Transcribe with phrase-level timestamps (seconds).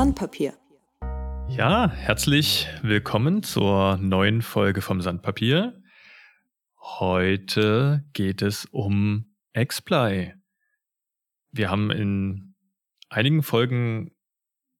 [0.00, 0.54] Sandpapier.
[1.50, 5.82] Ja, herzlich willkommen zur neuen Folge vom Sandpapier.
[6.80, 10.32] Heute geht es um Xply.
[11.52, 12.54] Wir haben in
[13.10, 14.12] einigen Folgen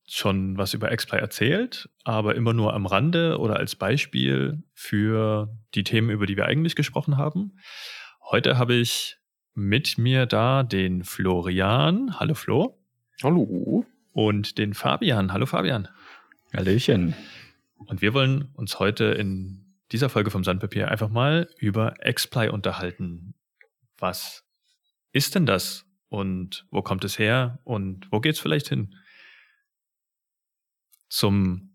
[0.08, 5.84] schon was über Xply erzählt, aber immer nur am Rande oder als Beispiel für die
[5.84, 7.58] Themen, über die wir eigentlich gesprochen haben.
[8.30, 9.18] Heute habe ich
[9.52, 12.18] mit mir da den Florian.
[12.18, 12.82] Hallo Flo.
[13.22, 13.84] Hallo.
[14.12, 15.32] Und den Fabian.
[15.32, 15.88] Hallo Fabian.
[16.52, 17.14] Hallöchen.
[17.76, 23.34] Und wir wollen uns heute in dieser Folge vom Sandpapier einfach mal über Xply unterhalten.
[23.98, 24.44] Was
[25.12, 25.86] ist denn das?
[26.08, 27.60] Und wo kommt es her?
[27.64, 28.96] Und wo geht es vielleicht hin?
[31.08, 31.74] Zum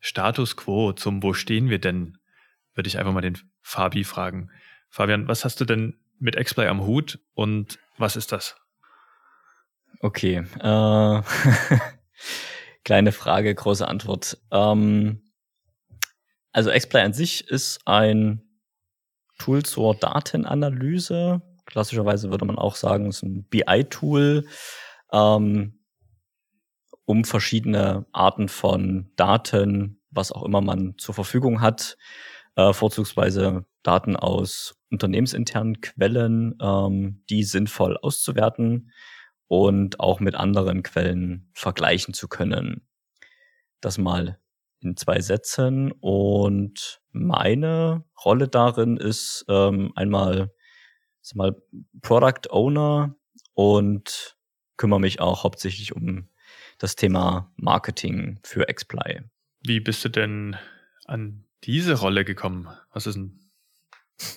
[0.00, 2.18] Status quo, zum Wo stehen wir denn,
[2.74, 4.50] würde ich einfach mal den Fabi fragen.
[4.88, 8.56] Fabian, was hast du denn mit Xply am Hut und was ist das?
[10.00, 10.44] Okay.
[10.60, 11.22] Äh,
[12.84, 14.38] kleine Frage, große Antwort.
[14.50, 15.22] Ähm,
[16.52, 18.42] also Xply an sich ist ein
[19.38, 21.42] Tool zur Datenanalyse.
[21.66, 24.46] Klassischerweise würde man auch sagen, es ist ein BI-Tool,
[25.12, 25.80] ähm,
[27.04, 31.96] um verschiedene Arten von Daten, was auch immer man zur Verfügung hat,
[32.56, 38.90] äh, vorzugsweise Daten aus unternehmensinternen Quellen, ähm, die sinnvoll auszuwerten
[39.48, 42.86] und auch mit anderen Quellen vergleichen zu können.
[43.80, 44.38] Das mal
[44.80, 45.92] in zwei Sätzen.
[45.92, 50.52] Und meine Rolle darin ist ähm, einmal
[51.22, 51.60] ist mal
[52.02, 53.16] Product Owner
[53.54, 54.36] und
[54.76, 56.28] kümmere mich auch hauptsächlich um
[56.78, 59.22] das Thema Marketing für Xply.
[59.60, 60.56] Wie bist du denn
[61.06, 62.68] an diese Rolle gekommen?
[62.92, 63.40] Was ist denn,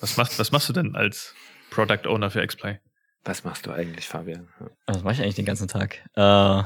[0.00, 1.34] was machst, was machst du denn als
[1.70, 2.80] Product Owner für Xply?
[3.24, 4.48] Was machst du eigentlich, Fabian?
[4.86, 6.02] Was mache ich eigentlich den ganzen Tag?
[6.16, 6.62] Äh,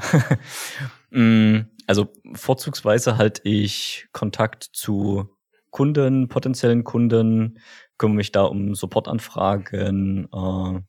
[1.17, 5.29] mm, also vorzugsweise halte ich Kontakt zu
[5.69, 7.59] Kunden, potenziellen Kunden,
[7.97, 10.81] kümmere mich da um Supportanfragen äh,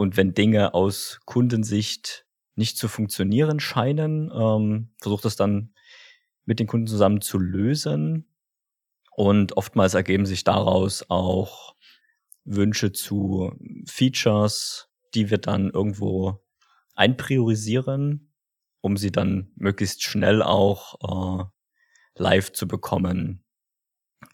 [0.00, 2.24] und wenn Dinge aus Kundensicht
[2.54, 5.74] nicht zu funktionieren scheinen, ähm, versuche das dann
[6.46, 8.26] mit den Kunden zusammen zu lösen.
[9.14, 11.74] Und oftmals ergeben sich daraus auch
[12.44, 13.52] Wünsche zu
[13.86, 16.44] Features, die wir dann irgendwo
[16.94, 18.32] einpriorisieren,
[18.80, 21.44] um sie dann möglichst schnell auch äh,
[22.16, 23.44] live zu bekommen.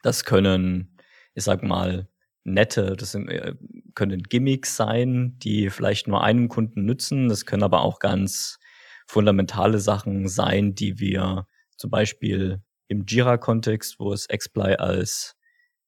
[0.03, 0.97] Das können,
[1.35, 2.09] ich sag mal,
[2.45, 3.55] nette, das sind, äh,
[3.95, 7.29] können Gimmicks sein, die vielleicht nur einem Kunden nützen.
[7.29, 8.59] Das können aber auch ganz
[9.07, 11.47] fundamentale Sachen sein, die wir
[11.77, 15.36] zum Beispiel im Jira-Kontext, wo es Xply als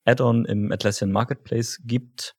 [0.09, 2.35] Add-on im Atlassian Marketplace gibt,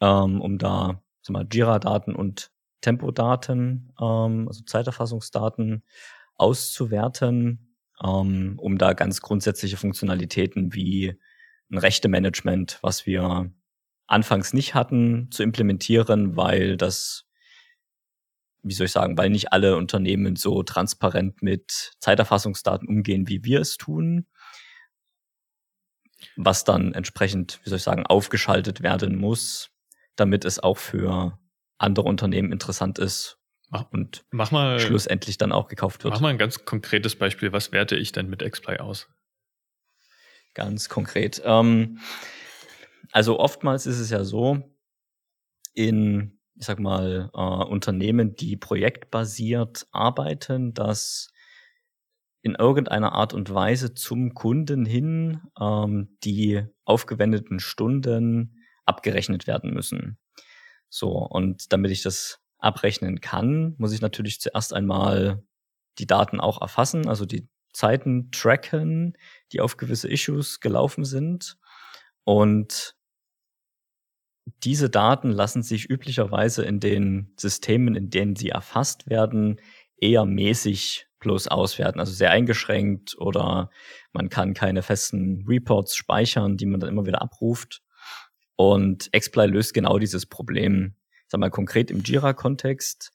[0.00, 2.50] ähm, um da mal, Jira-Daten und
[2.80, 5.84] Tempodaten, ähm, also Zeiterfassungsdaten
[6.36, 11.18] auszuwerten, ähm, um da ganz grundsätzliche Funktionalitäten wie
[11.70, 13.52] ein Rechte-Management, was wir
[14.06, 17.26] anfangs nicht hatten, zu implementieren, weil das,
[18.62, 23.60] wie soll ich sagen, weil nicht alle Unternehmen so transparent mit Zeiterfassungsdaten umgehen, wie wir
[23.60, 24.26] es tun
[26.44, 29.70] was dann entsprechend, wie soll ich sagen, aufgeschaltet werden muss,
[30.16, 31.38] damit es auch für
[31.78, 36.14] andere Unternehmen interessant ist mach, und mach mal, schlussendlich dann auch gekauft wird.
[36.14, 37.52] Mach mal ein ganz konkretes Beispiel.
[37.52, 39.08] Was werte ich denn mit Xply aus?
[40.54, 41.40] Ganz konkret.
[41.44, 41.98] Ähm,
[43.12, 44.62] also oftmals ist es ja so,
[45.74, 51.30] in, ich sag mal, äh, Unternehmen, die projektbasiert arbeiten, dass
[52.42, 60.18] in irgendeiner Art und Weise zum Kunden hin ähm, die aufgewendeten Stunden abgerechnet werden müssen.
[60.88, 65.42] So, und damit ich das abrechnen kann, muss ich natürlich zuerst einmal
[65.98, 69.16] die Daten auch erfassen, also die Zeiten tracken,
[69.52, 71.58] die auf gewisse Issues gelaufen sind.
[72.24, 72.96] Und
[74.64, 79.60] diese Daten lassen sich üblicherweise in den Systemen, in denen sie erfasst werden,
[79.96, 83.70] eher mäßig bloß auswerten, also sehr eingeschränkt oder
[84.12, 87.82] man kann keine festen Reports speichern, die man dann immer wieder abruft.
[88.56, 90.94] Und Xply löst genau dieses Problem.
[91.24, 93.12] Ich sag mal konkret im Jira-Kontext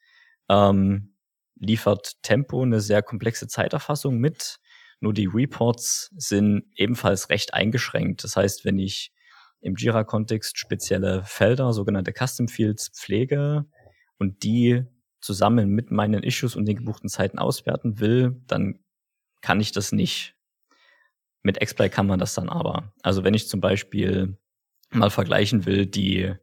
[0.49, 1.15] ähm,
[1.55, 4.59] liefert Tempo eine sehr komplexe Zeiterfassung mit.
[4.99, 8.23] Nur die Reports sind ebenfalls recht eingeschränkt.
[8.23, 9.11] Das heißt, wenn ich
[9.61, 13.65] im Jira-Kontext spezielle Felder, sogenannte Custom Fields pflege
[14.17, 14.85] und die
[15.25, 18.79] zusammen mit meinen Issues und den gebuchten Zeiten auswerten will, dann
[19.41, 20.35] kann ich das nicht.
[21.41, 22.93] Mit Xply kann man das dann aber.
[23.01, 24.37] Also wenn ich zum Beispiel
[24.91, 26.33] mal vergleichen will, die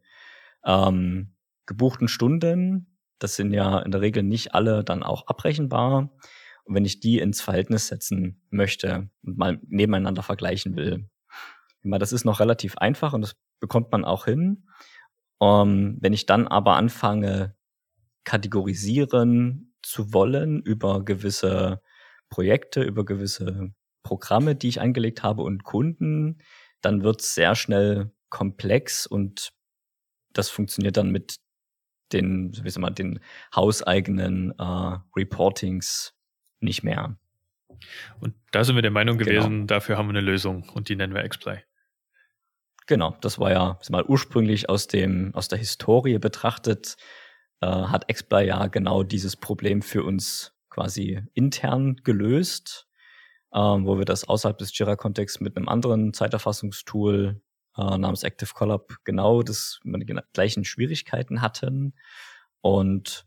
[0.65, 1.35] ähm,
[1.65, 6.13] gebuchten Stunden, das sind ja in der Regel nicht alle dann auch abrechenbar.
[6.65, 11.09] Und wenn ich die ins Verhältnis setzen möchte und mal nebeneinander vergleichen will,
[11.83, 14.67] das ist noch relativ einfach und das bekommt man auch hin.
[15.39, 17.55] Um, ähm, wenn ich dann aber anfange,
[18.23, 21.81] kategorisieren zu wollen über gewisse
[22.29, 26.41] Projekte, über gewisse Programme, die ich angelegt habe und Kunden,
[26.81, 29.53] dann wird es sehr schnell komplex und
[30.33, 31.37] das funktioniert dann mit
[32.11, 33.19] den, wie man, den
[33.55, 36.13] hauseigenen äh, Reportings
[36.59, 37.17] nicht mehr.
[38.19, 39.29] Und da sind wir der Meinung genau.
[39.29, 39.65] gewesen, genau.
[39.65, 41.63] dafür haben wir eine Lösung und die nennen wir XPlay.
[42.85, 46.97] Genau, das war ja mal ursprünglich aus dem aus der Historie betrachtet,
[47.63, 52.87] äh, hat XPlay ja genau dieses Problem für uns quasi intern gelöst,
[53.53, 57.41] ähm, wo wir das außerhalb des Jira-Kontexts mit einem anderen Zeiterfassungstool
[57.77, 61.93] äh, namens Active Collab genau das die gleichen Schwierigkeiten hatten
[62.61, 63.25] und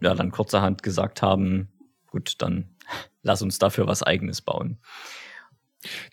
[0.00, 1.72] ja dann kurzerhand gesagt haben,
[2.08, 2.76] gut, dann
[3.22, 4.80] lass uns dafür was eigenes bauen.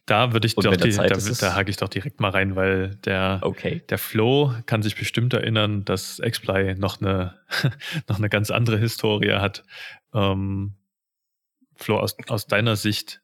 [0.06, 2.96] Da würde ich Und doch die, da, da hake ich doch direkt mal rein, weil
[2.96, 3.82] der, okay.
[3.90, 7.40] der Flo kann sich bestimmt erinnern, dass Xply noch eine,
[8.08, 9.64] noch eine ganz andere Historie hat.
[10.14, 10.76] Ähm,
[11.76, 13.22] Flo, aus, aus deiner Sicht,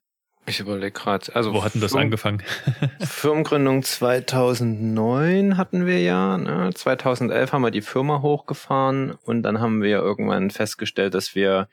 [0.48, 1.36] ich überlege gerade.
[1.36, 2.44] Also Wo hatten das angefangen?
[3.00, 6.38] Firmengründung 2009 hatten wir ja.
[6.38, 6.72] Ne?
[6.74, 11.68] 2011 haben wir die Firma hochgefahren und dann haben wir irgendwann festgestellt, dass wir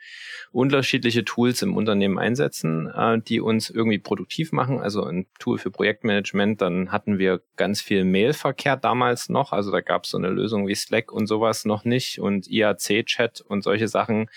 [0.53, 4.81] unterschiedliche Tools im Unternehmen einsetzen, äh, die uns irgendwie produktiv machen.
[4.81, 6.61] Also ein Tool für Projektmanagement.
[6.61, 9.53] Dann hatten wir ganz viel Mailverkehr damals noch.
[9.53, 13.41] Also da gab es so eine Lösung wie Slack und sowas noch nicht und IAC-Chat
[13.41, 14.29] und solche Sachen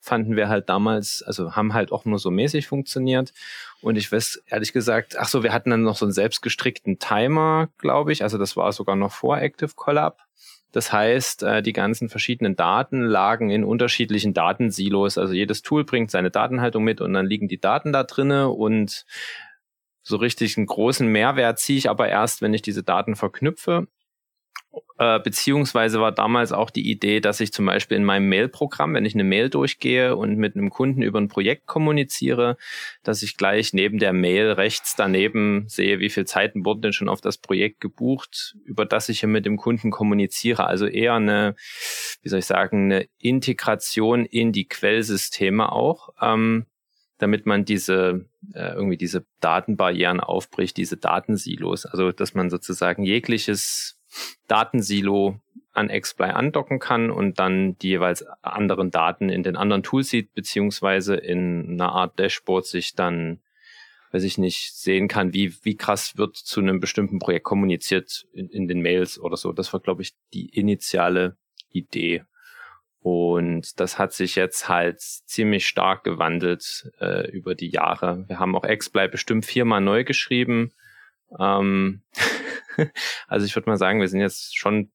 [0.00, 3.32] fanden wir halt damals, also haben halt auch nur so mäßig funktioniert.
[3.82, 7.68] Und ich weiß ehrlich gesagt, ach so, wir hatten dann noch so einen selbstgestrickten Timer,
[7.78, 8.22] glaube ich.
[8.22, 10.22] Also das war sogar noch vor Active Collab.
[10.72, 15.18] Das heißt, äh, die ganzen verschiedenen Daten lagen in unterschiedlichen Datensilos.
[15.18, 19.04] Also jedes Tool bringt seine Datenhaltung mit und dann liegen die Daten da drinne und
[20.02, 23.86] so richtig einen großen Mehrwert ziehe ich aber erst, wenn ich diese Daten verknüpfe
[25.24, 29.14] beziehungsweise war damals auch die Idee, dass ich zum Beispiel in meinem Mail-Programm, wenn ich
[29.14, 32.58] eine Mail durchgehe und mit einem Kunden über ein Projekt kommuniziere,
[33.02, 37.08] dass ich gleich neben der Mail rechts daneben sehe, wie viel Zeiten wurden denn schon
[37.08, 40.66] auf das Projekt gebucht, über das ich hier mit dem Kunden kommuniziere.
[40.66, 41.56] Also eher eine,
[42.20, 46.10] wie soll ich sagen, eine Integration in die Quellsysteme auch.
[46.20, 46.66] Ähm,
[47.16, 53.99] damit man diese äh, irgendwie diese Datenbarrieren aufbricht, diese Datensilos, also dass man sozusagen jegliches
[54.48, 55.40] Datensilo
[55.72, 60.34] an XPlay andocken kann und dann die jeweils anderen Daten in den anderen Tools sieht,
[60.34, 63.40] beziehungsweise in einer Art Dashboard sich dann,
[64.10, 68.48] weiß ich nicht, sehen kann, wie, wie krass wird zu einem bestimmten Projekt kommuniziert in,
[68.48, 69.52] in den Mails oder so.
[69.52, 71.36] Das war, glaube ich, die initiale
[71.70, 72.24] Idee.
[73.02, 78.24] Und das hat sich jetzt halt ziemlich stark gewandelt äh, über die Jahre.
[78.28, 80.72] Wir haben auch XPlay bestimmt viermal neu geschrieben.
[81.38, 82.02] Ähm
[83.28, 84.90] also ich würde mal sagen, wir sind jetzt schon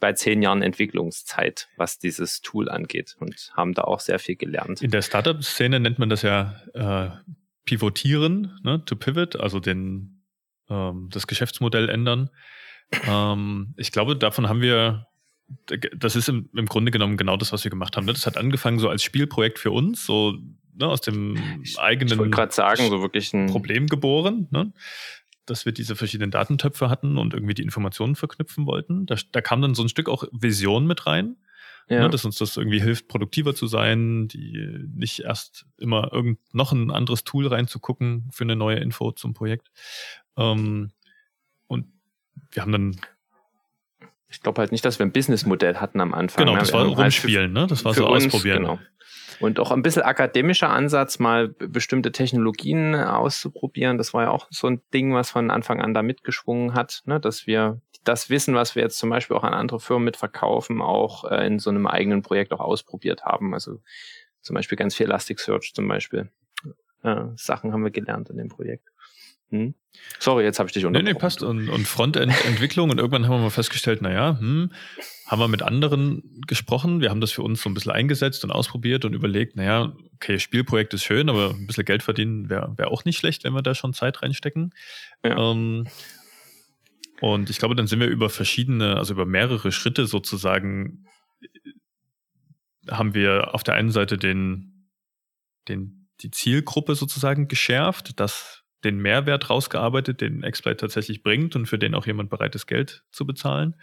[0.00, 4.82] bei zehn Jahren Entwicklungszeit, was dieses Tool angeht und haben da auch sehr viel gelernt.
[4.82, 7.10] In der Startup-Szene nennt man das ja äh,
[7.64, 10.24] Pivotieren, ne, to pivot, also den,
[10.68, 12.30] ähm, das Geschäftsmodell ändern.
[13.06, 15.06] Ähm, ich glaube, davon haben wir,
[15.96, 18.06] das ist im, im, Grunde genommen genau das, was wir gemacht haben.
[18.06, 18.12] Ne?
[18.12, 20.36] Das hat angefangen so als Spielprojekt für uns, so
[20.74, 24.48] ne, aus dem ich, eigenen ich sagen, so wirklich ein Problem geboren.
[24.50, 24.72] Ne?
[25.46, 29.06] Dass wir diese verschiedenen Datentöpfe hatten und irgendwie die Informationen verknüpfen wollten.
[29.06, 31.36] Da, da kam dann so ein Stück auch Vision mit rein,
[31.88, 32.00] ja.
[32.02, 36.72] ne, dass uns das irgendwie hilft, produktiver zu sein, die nicht erst immer irgend noch
[36.72, 39.70] ein anderes Tool reinzugucken für eine neue Info zum Projekt.
[40.36, 40.92] Ähm,
[41.66, 41.86] und
[42.52, 42.96] wir haben dann
[44.32, 46.44] ich glaube halt nicht, dass wir ein Businessmodell hatten am Anfang.
[46.44, 46.60] Genau, ne?
[46.60, 47.66] das war halt rumspielen, ne?
[47.66, 48.62] Das war so uns, ausprobieren.
[48.62, 48.78] Genau.
[49.40, 53.98] Und auch ein bisschen akademischer Ansatz, mal bestimmte Technologien auszuprobieren.
[53.98, 57.20] Das war ja auch so ein Ding, was von Anfang an da mitgeschwungen hat, ne?
[57.20, 61.30] dass wir das Wissen, was wir jetzt zum Beispiel auch an andere Firmen mitverkaufen, auch
[61.30, 63.54] äh, in so einem eigenen Projekt auch ausprobiert haben.
[63.54, 63.80] Also
[64.40, 66.30] zum Beispiel ganz viel Elasticsearch zum Beispiel.
[67.02, 68.88] Äh, Sachen haben wir gelernt in dem Projekt.
[69.52, 69.74] Hm?
[70.18, 71.04] Sorry, jetzt habe ich dich unterbrochen.
[71.04, 71.42] Nee, nee, passt.
[71.42, 72.90] Und, und Frontend-Entwicklung.
[72.90, 74.72] und irgendwann haben wir mal festgestellt, naja, hm,
[75.26, 77.00] haben wir mit anderen gesprochen.
[77.00, 80.38] Wir haben das für uns so ein bisschen eingesetzt und ausprobiert und überlegt, naja, okay,
[80.38, 83.62] Spielprojekt ist schön, aber ein bisschen Geld verdienen wäre wär auch nicht schlecht, wenn wir
[83.62, 84.74] da schon Zeit reinstecken.
[85.22, 85.36] Ja.
[85.36, 85.86] Ähm,
[87.20, 91.06] und ich glaube, dann sind wir über verschiedene, also über mehrere Schritte sozusagen,
[92.90, 94.88] haben wir auf der einen Seite den,
[95.68, 101.78] den, die Zielgruppe sozusagen geschärft, dass den Mehrwert rausgearbeitet, den Exploit tatsächlich bringt und für
[101.78, 103.76] den auch jemand bereit ist, Geld zu bezahlen.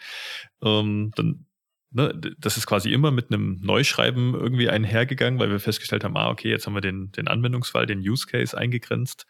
[0.63, 1.46] Ähm, dann
[1.91, 6.29] ne, das ist quasi immer mit einem Neuschreiben irgendwie einhergegangen, weil wir festgestellt haben, ah,
[6.29, 9.25] okay, jetzt haben wir den, den Anwendungsfall, den Use Case eingegrenzt.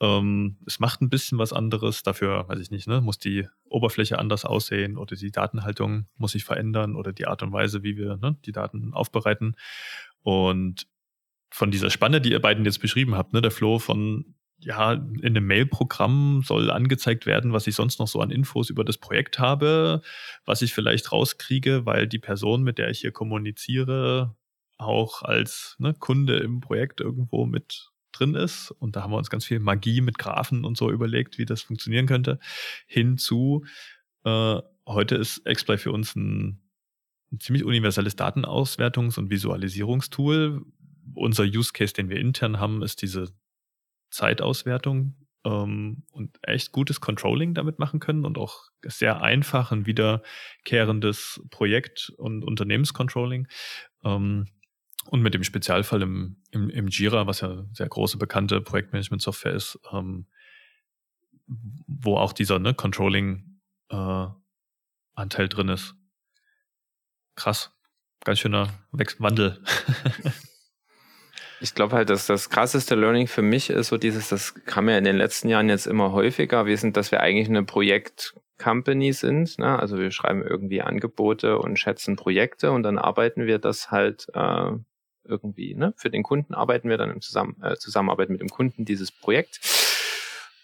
[0.00, 2.02] Ähm, es macht ein bisschen was anderes.
[2.02, 6.44] Dafür, weiß ich nicht, ne, muss die Oberfläche anders aussehen oder die Datenhaltung muss sich
[6.44, 9.56] verändern oder die Art und Weise, wie wir ne, die Daten aufbereiten.
[10.22, 10.86] Und
[11.50, 15.24] von dieser Spanne, die ihr beiden jetzt beschrieben habt, ne, der Flow von ja, in
[15.24, 19.38] einem Mail-Programm soll angezeigt werden, was ich sonst noch so an Infos über das Projekt
[19.38, 20.00] habe,
[20.44, 24.34] was ich vielleicht rauskriege, weil die Person, mit der ich hier kommuniziere,
[24.78, 28.70] auch als ne, Kunde im Projekt irgendwo mit drin ist.
[28.70, 31.62] Und da haben wir uns ganz viel Magie mit Graphen und so überlegt, wie das
[31.62, 32.38] funktionieren könnte.
[32.86, 33.64] Hinzu,
[34.24, 36.60] äh, heute ist XPlay für uns ein,
[37.32, 40.64] ein ziemlich universelles Datenauswertungs- und Visualisierungstool.
[41.14, 43.32] Unser Use Case, den wir intern haben, ist diese
[44.14, 51.42] Zeitauswertung ähm, und echt gutes Controlling damit machen können und auch sehr einfach ein wiederkehrendes
[51.50, 53.48] Projekt- und Unternehmenscontrolling.
[54.04, 54.46] Ähm,
[55.06, 59.78] und mit dem Spezialfall im, im, im Jira, was ja sehr große bekannte Projektmanagement-Software ist,
[59.92, 60.26] ähm,
[61.46, 65.94] wo auch dieser ne, Controlling-Anteil äh, drin ist.
[67.34, 67.70] Krass.
[68.24, 68.72] Ganz schöner
[69.18, 69.62] Wandel.
[71.60, 74.98] Ich glaube halt, dass das krasseste Learning für mich ist so dieses, das kam ja
[74.98, 76.66] in den letzten Jahren jetzt immer häufiger.
[76.66, 79.58] Wir sind, dass wir eigentlich eine Projekt-Company sind.
[79.58, 79.78] Ne?
[79.78, 84.72] Also wir schreiben irgendwie Angebote und schätzen Projekte und dann arbeiten wir das halt äh,
[85.26, 85.94] irgendwie, ne?
[85.96, 89.60] Für den Kunden arbeiten wir dann im Zusammen äh, Zusammenarbeit mit dem Kunden dieses Projekt.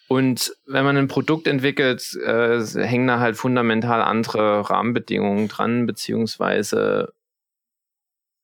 [0.09, 7.13] Und wenn man ein Produkt entwickelt, äh, hängen da halt fundamental andere Rahmenbedingungen dran, beziehungsweise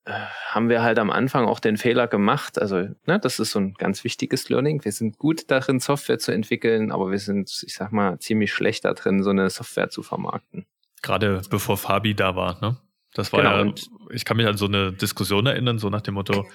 [0.07, 2.61] haben wir halt am Anfang auch den Fehler gemacht.
[2.61, 4.85] Also, ne, das ist so ein ganz wichtiges Learning.
[4.85, 8.85] Wir sind gut darin, Software zu entwickeln, aber wir sind, ich sag mal, ziemlich schlecht
[8.85, 10.67] darin, so eine Software zu vermarkten.
[11.03, 12.79] Gerade bevor Fabi da war, ne?
[13.15, 13.75] Das war genau, ja,
[14.11, 16.47] ich kann mich an so eine Diskussion erinnern, so nach dem Motto,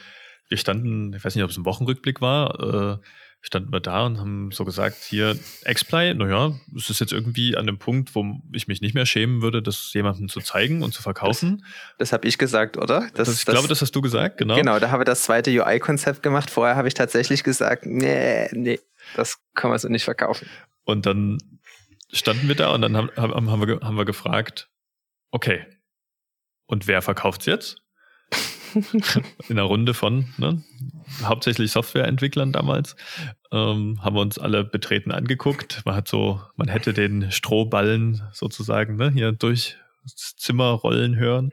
[0.48, 3.06] wir standen, ich weiß nicht, ob es ein Wochenrückblick war, äh,
[3.42, 7.66] standen wir da und haben so gesagt, hier, Xply, naja, es ist jetzt irgendwie an
[7.66, 11.02] dem Punkt, wo ich mich nicht mehr schämen würde, das jemandem zu zeigen und zu
[11.02, 11.64] verkaufen.
[11.98, 13.10] Das, das habe ich gesagt, oder?
[13.16, 14.56] Das, das, ich glaube, das hast du gesagt, genau.
[14.56, 16.52] Genau, da habe ich das zweite UI-Konzept gemacht.
[16.52, 18.80] Vorher habe ich tatsächlich gesagt, nee, nee,
[19.16, 20.48] das kann man so nicht verkaufen.
[20.84, 21.40] Und dann
[22.12, 24.70] standen wir da und dann haben, haben, haben, wir, haben wir gefragt,
[25.32, 25.66] okay,
[26.68, 27.81] und wer verkauft es jetzt?
[29.48, 30.64] in einer Runde von ne,
[31.24, 32.96] hauptsächlich Softwareentwicklern damals,
[33.52, 35.82] ähm, haben wir uns alle betreten angeguckt.
[35.86, 41.52] Man hat so, man hätte den Strohballen sozusagen ne, hier durch das Zimmer rollen hören.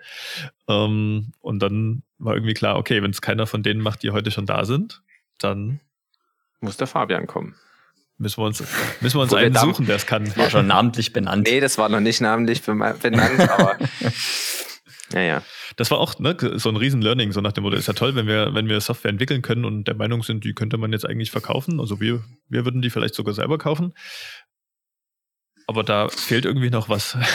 [0.69, 4.31] Ähm, und dann war irgendwie klar, okay, wenn es keiner von denen macht, die heute
[4.31, 5.03] schon da sind,
[5.39, 5.81] dann
[6.61, 7.55] muss der Fabian kommen.
[8.21, 8.65] Müssen wir uns,
[9.01, 10.25] müssen wir uns einen suchen, der es kann.
[10.25, 11.47] Das war schon namentlich benannt.
[11.47, 13.79] Nee, das war noch nicht namentlich benannt, aber
[15.13, 15.43] Ja, ja.
[15.77, 18.27] Das war auch ne, so ein Riesen-Learning, so nach dem Motto, ist ja toll, wenn
[18.27, 21.31] wir, wenn wir Software entwickeln können und der Meinung sind, die könnte man jetzt eigentlich
[21.31, 21.81] verkaufen.
[21.81, 23.95] Also wir, wir würden die vielleicht sogar selber kaufen.
[25.67, 27.17] Aber da fehlt irgendwie noch was.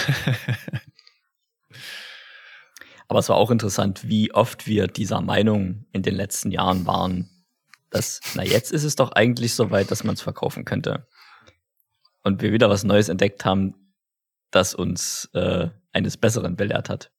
[3.07, 7.29] Aber es war auch interessant, wie oft wir dieser Meinung in den letzten Jahren waren,
[7.91, 11.07] dass, na jetzt ist es doch eigentlich so weit, dass man es verkaufen könnte.
[12.23, 13.75] Und wir wieder was Neues entdeckt haben,
[14.49, 17.12] das uns äh, eines Besseren belehrt hat.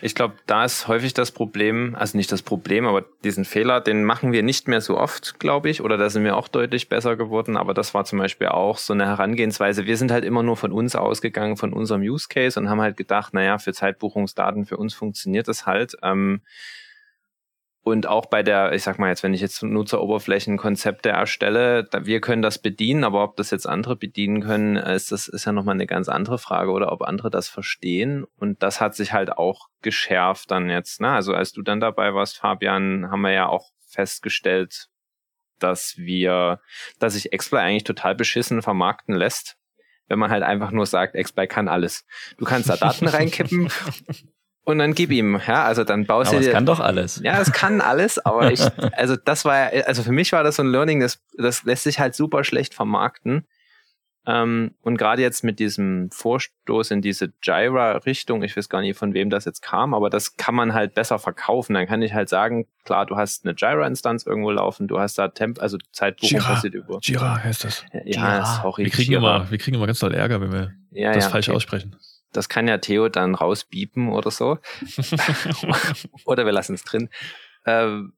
[0.00, 4.04] Ich glaube, da ist häufig das Problem, also nicht das Problem, aber diesen Fehler, den
[4.04, 7.16] machen wir nicht mehr so oft, glaube ich, oder da sind wir auch deutlich besser
[7.16, 9.86] geworden, aber das war zum Beispiel auch so eine Herangehensweise.
[9.86, 12.96] Wir sind halt immer nur von uns ausgegangen, von unserem Use Case und haben halt
[12.96, 15.96] gedacht, naja, für Zeitbuchungsdaten, für uns funktioniert das halt.
[16.02, 16.42] Ähm,
[17.90, 22.20] und auch bei der, ich sag mal jetzt, wenn ich jetzt Nutzeroberflächenkonzepte erstelle, da, wir
[22.20, 25.74] können das bedienen, aber ob das jetzt andere bedienen können, ist das ist ja nochmal
[25.74, 28.24] eine ganz andere Frage oder ob andere das verstehen.
[28.36, 31.00] Und das hat sich halt auch geschärft dann jetzt.
[31.00, 31.10] Ne?
[31.10, 34.88] Also als du dann dabei warst, Fabian, haben wir ja auch festgestellt,
[35.58, 36.60] dass wir,
[36.98, 39.56] dass sich Xplay eigentlich total beschissen vermarkten lässt
[40.10, 42.06] wenn man halt einfach nur sagt, XPlay kann alles.
[42.38, 43.70] Du kannst da Daten reinkippen
[44.68, 46.46] und dann gib ihm, ja, also dann baust aber du.
[46.46, 47.22] Es kann doch alles.
[47.24, 48.60] Ja, es kann alles, aber ich,
[48.92, 51.98] also das war, also für mich war das so ein Learning, das, das lässt sich
[51.98, 53.46] halt super schlecht vermarkten.
[54.26, 59.14] Ähm, und gerade jetzt mit diesem Vorstoß in diese Jira-Richtung, ich weiß gar nicht, von
[59.14, 61.72] wem das jetzt kam, aber das kann man halt besser verkaufen.
[61.72, 65.28] Dann kann ich halt sagen, klar, du hast eine Jira-Instanz irgendwo laufen, du hast da
[65.28, 66.98] Temp, also Zeitbuchung Jira, passiert über.
[67.00, 67.86] Jira heißt das.
[67.94, 68.44] Ja, Jira.
[68.60, 68.84] sorry.
[68.84, 71.48] Wir kriegen, immer, wir kriegen immer ganz doll Ärger, wenn wir ja, das ja, falsch
[71.48, 71.56] okay.
[71.56, 71.96] aussprechen.
[72.38, 74.58] Das kann ja Theo dann rausbiepen oder so.
[76.24, 77.08] oder wir lassen es drin.
[77.66, 78.12] Ähm,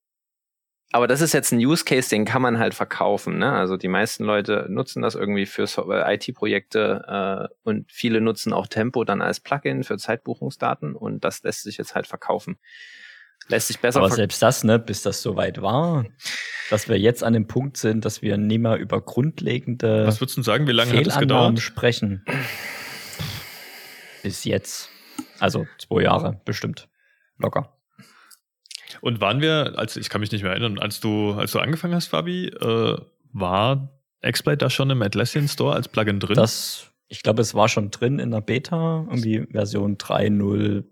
[0.93, 3.39] aber das ist jetzt ein Use Case, den kann man halt verkaufen.
[3.39, 3.51] Ne?
[3.51, 8.67] Also die meisten Leute nutzen das irgendwie für äh, IT-Projekte äh, und viele nutzen auch
[8.67, 12.59] Tempo dann als Plugin für Zeitbuchungsdaten und das lässt sich jetzt halt verkaufen.
[13.49, 14.01] Lässt sich besser.
[14.01, 16.05] Aber selbst das, ne, bis das soweit war,
[16.69, 20.37] dass wir jetzt an dem Punkt sind, dass wir nie mehr über grundlegende Was würdest
[20.37, 21.59] du sagen, wie lange hat das gedauert?
[21.61, 22.23] sprechen.
[24.23, 24.89] Bis jetzt.
[25.39, 26.89] Also zwei Jahre, bestimmt.
[27.39, 27.77] Locker.
[29.01, 31.95] Und waren wir, als ich kann mich nicht mehr erinnern, als du, als du angefangen
[31.95, 32.97] hast, Fabi, äh,
[33.33, 33.89] war
[34.21, 36.35] Exploit da schon im Atlassian Store als Plugin drin?
[36.35, 40.85] Das, ich glaube, es war schon drin in der Beta, irgendwie Version 3.0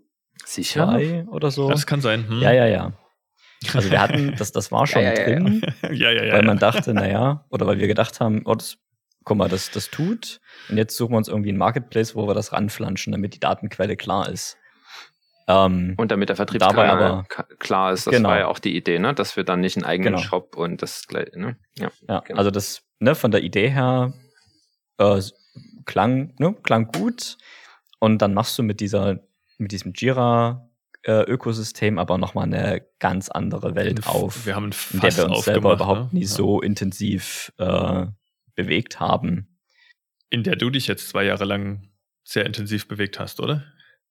[0.45, 1.25] Sicher?
[1.29, 1.69] oder so.
[1.69, 2.27] Das kann sein.
[2.27, 2.41] Hm.
[2.41, 2.93] Ja, ja, ja.
[3.73, 6.57] Also wir hatten, das, das war schon ja, ja, drin, ja, ja, ja, weil man
[6.57, 8.77] dachte, naja, oder weil wir gedacht haben, oh, das,
[9.29, 10.41] guck mal, das, das tut.
[10.69, 13.95] Und jetzt suchen wir uns irgendwie einen Marketplace, wo wir das ranflanschen, damit die Datenquelle
[13.95, 14.57] klar ist.
[15.47, 17.25] Ähm, und damit der Vertriebskanal
[17.59, 18.29] klar ist, das genau.
[18.29, 19.13] war ja auch die Idee, ne?
[19.13, 20.25] dass wir dann nicht einen eigenen genau.
[20.25, 21.57] Shop und das gleich, ne?
[21.77, 22.39] Ja, ja genau.
[22.39, 24.13] also das, ne, von der Idee her
[24.97, 25.21] äh,
[25.85, 27.37] klang, ne, klang gut.
[27.99, 29.19] Und dann machst du mit dieser,
[29.59, 30.67] mit diesem Jira
[31.03, 35.45] äh, Ökosystem aber nochmal eine ganz andere Welt auf, wir haben in der wir uns
[35.45, 36.19] selber überhaupt ne?
[36.19, 36.27] nie ja.
[36.27, 38.07] so intensiv äh,
[38.59, 39.47] bewegt haben.
[40.29, 41.89] In der du dich jetzt zwei Jahre lang
[42.25, 43.63] sehr intensiv bewegt hast, oder?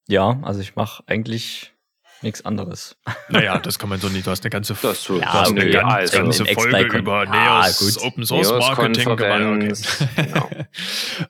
[0.09, 1.75] Ja, also ich mache eigentlich
[2.23, 2.97] nichts anderes.
[3.29, 4.27] Naja, das kann man so nicht.
[4.27, 8.07] Du hast eine ganze, das du, ja, hast eine ganz, ganze Folge über Neos ah,
[8.07, 10.01] Open Source Neos Marketing gemacht.
[10.17, 10.25] Okay.
[10.25, 10.51] Genau.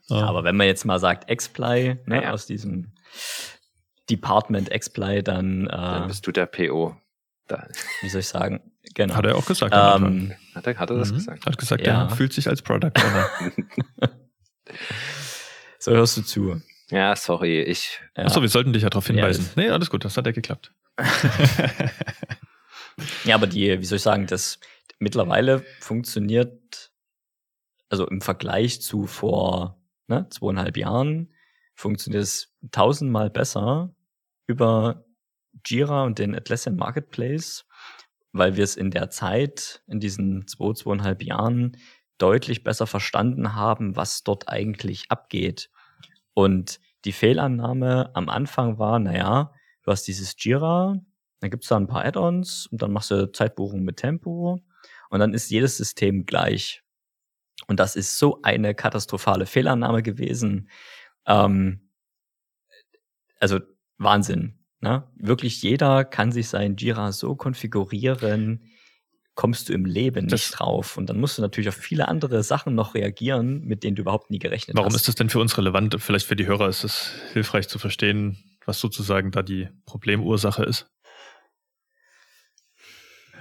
[0.21, 2.31] ja, aber wenn man jetzt mal sagt Xply, ne, ja.
[2.31, 2.93] aus diesem
[4.09, 6.97] Department Xply, dann, äh, dann bist du der PO.
[7.49, 7.67] Da.
[8.02, 8.61] Wie soll ich sagen?
[8.95, 9.14] Genau.
[9.14, 9.75] Hat er auch gesagt.
[9.75, 11.17] Ähm, hat, er, hat er das mhm.
[11.17, 11.47] gesagt?
[11.47, 12.05] Hat gesagt, ja.
[12.05, 13.31] er fühlt sich als Product Owner.
[15.78, 16.61] so hörst du zu.
[16.90, 18.00] Ja, sorry, ich.
[18.17, 18.25] Ja.
[18.25, 19.50] Achso, wir sollten dich ja darauf hinweisen.
[19.57, 20.73] Ja, nee, alles gut, das hat ja geklappt.
[23.25, 24.59] ja, aber die, wie soll ich sagen, das
[24.99, 26.90] mittlerweile funktioniert,
[27.88, 31.32] also im Vergleich zu vor ne, zweieinhalb Jahren,
[31.75, 33.95] funktioniert es tausendmal besser
[34.47, 35.04] über
[35.65, 37.67] Jira und den Atlassian Marketplace,
[38.32, 41.76] weil wir es in der Zeit, in diesen zwei, zweieinhalb Jahren,
[42.19, 45.71] deutlich besser verstanden haben, was dort eigentlich abgeht.
[46.34, 51.00] Und die Fehlannahme am Anfang war, naja, du hast dieses Jira,
[51.41, 54.61] dann gibt's da ein paar Add-ons und dann machst du Zeitbuchung mit Tempo
[55.11, 56.82] und dann ist jedes System gleich.
[57.67, 60.71] Und das ist so eine katastrophale Fehlannahme gewesen.
[61.26, 61.91] Ähm,
[63.41, 63.61] also
[63.99, 64.57] Wahnsinn.
[64.80, 65.04] Ne?
[65.17, 68.62] Wirklich jeder kann sich sein Jira so konfigurieren,
[69.34, 70.97] kommst du im Leben das nicht drauf.
[70.97, 74.30] Und dann musst du natürlich auf viele andere Sachen noch reagieren, mit denen du überhaupt
[74.30, 74.93] nie gerechnet Warum hast.
[74.93, 75.97] Warum ist das denn für uns relevant?
[75.99, 78.36] Vielleicht für die Hörer ist es hilfreich zu verstehen,
[78.67, 80.91] was sozusagen da die Problemursache ist.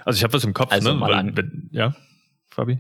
[0.05, 1.01] Also ich habe was im Kopf, also ne?
[1.01, 1.95] Weil, wenn, ja,
[2.49, 2.79] Fabi?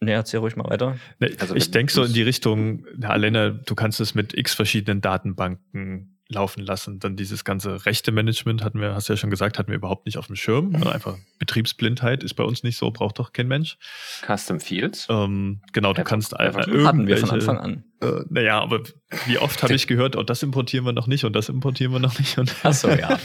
[0.00, 0.96] Ne, erzähl ruhig mal weiter.
[1.18, 4.54] Nee, also ich denke so in die Richtung, na, Alena, du kannst es mit x
[4.54, 6.98] verschiedenen Datenbanken laufen lassen.
[6.98, 10.06] Dann dieses ganze rechte Management hatten wir, hast du ja schon gesagt, hatten wir überhaupt
[10.06, 10.74] nicht auf dem Schirm.
[10.74, 13.78] Also einfach Betriebsblindheit ist bei uns nicht so, braucht doch kein Mensch.
[14.26, 15.06] Custom Fields?
[15.08, 17.84] Ähm, genau, du kannst einfach Hatten wir von Anfang an.
[18.00, 18.82] Äh, naja, aber
[19.26, 22.00] wie oft habe ich gehört, oh, das importieren wir noch nicht und das importieren wir
[22.00, 22.36] noch nicht.
[22.38, 23.18] Und Ach so, ja.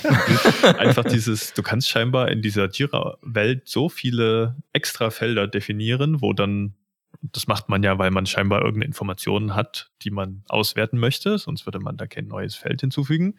[0.77, 6.75] einfach dieses, du kannst scheinbar in dieser Jira-Welt so viele extra Felder definieren, wo dann
[7.21, 11.67] das macht man ja, weil man scheinbar irgendeine Informationen hat, die man auswerten möchte, sonst
[11.67, 13.35] würde man da kein neues Feld hinzufügen.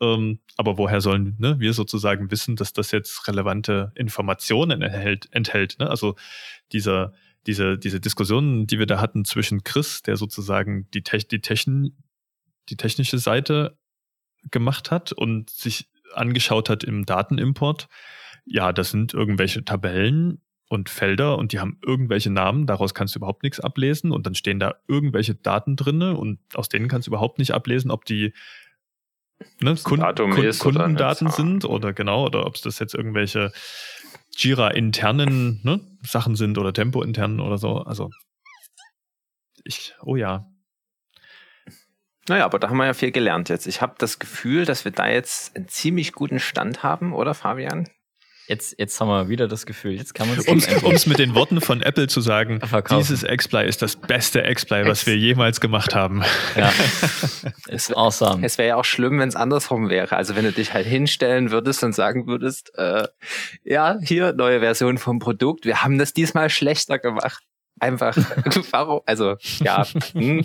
[0.00, 5.28] Ähm, aber woher sollen ne, wir sozusagen wissen, dass das jetzt relevante Informationen enthält?
[5.32, 5.88] enthält ne?
[5.88, 6.16] Also
[6.72, 7.12] dieser,
[7.46, 11.96] diese, diese Diskussionen, die wir da hatten zwischen Chris, der sozusagen die, Te die, Techn
[12.68, 13.78] die technische Seite
[14.50, 17.88] gemacht hat und sich angeschaut hat im Datenimport,
[18.44, 23.18] ja, das sind irgendwelche Tabellen, und Felder und die haben irgendwelche Namen, daraus kannst du
[23.18, 27.10] überhaupt nichts ablesen und dann stehen da irgendwelche Daten drinne und aus denen kannst du
[27.10, 28.32] überhaupt nicht ablesen, ob die
[29.58, 33.50] ne, Kund, Kund, Kundendaten oder sind oder genau, oder ob es das jetzt irgendwelche
[34.36, 37.78] Jira-internen ne, Sachen sind oder Tempo-internen oder so.
[37.78, 38.10] Also
[39.64, 40.46] ich, oh ja.
[42.28, 43.66] Naja, aber da haben wir ja viel gelernt jetzt.
[43.66, 47.88] Ich habe das Gefühl, dass wir da jetzt einen ziemlich guten Stand haben, oder Fabian?
[48.50, 50.48] Jetzt, jetzt haben wir wieder das Gefühl, jetzt kann man es.
[50.48, 52.98] Um es mit den Worten von Apple zu sagen, verkaufen.
[52.98, 56.24] dieses X-Play ist das beste X-Play, was wir jemals gemacht haben.
[56.56, 56.72] Ja.
[57.68, 58.44] ist awesome.
[58.44, 60.16] Es wäre ja auch schlimm, wenn es andersrum wäre.
[60.16, 63.06] Also wenn du dich halt hinstellen würdest und sagen würdest, äh,
[63.62, 67.44] ja, hier, neue Version vom Produkt, wir haben das diesmal schlechter gemacht.
[67.78, 68.16] Einfach,
[68.72, 69.00] warum?
[69.06, 69.86] Also, ja.
[70.12, 70.44] Hm.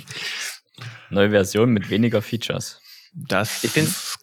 [1.09, 2.79] Neue Version mit weniger Features.
[3.15, 3.71] Das ich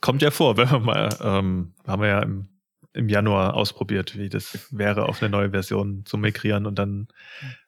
[0.01, 2.49] kommt ja vor, wenn wir mal, ähm, haben wir ja im
[2.95, 7.09] im Januar ausprobiert, wie das wäre, auf eine neue Version zu migrieren und dann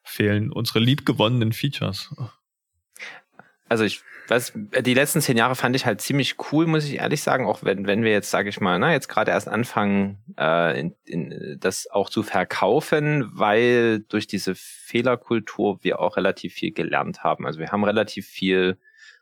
[0.03, 2.13] fehlen unsere liebgewonnenen Features.
[3.67, 7.21] Also ich weiß, die letzten zehn Jahre fand ich halt ziemlich cool, muss ich ehrlich
[7.23, 10.79] sagen, auch wenn, wenn wir jetzt, sage ich mal, na, jetzt gerade erst anfangen, äh,
[10.79, 17.23] in, in, das auch zu verkaufen, weil durch diese Fehlerkultur wir auch relativ viel gelernt
[17.23, 17.47] haben.
[17.47, 18.77] Also wir haben relativ viel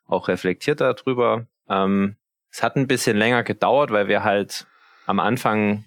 [0.06, 1.48] auch reflektiert darüber.
[1.70, 2.18] Ähm,
[2.52, 4.68] es hat ein bisschen länger gedauert, weil wir halt
[5.06, 5.86] am Anfang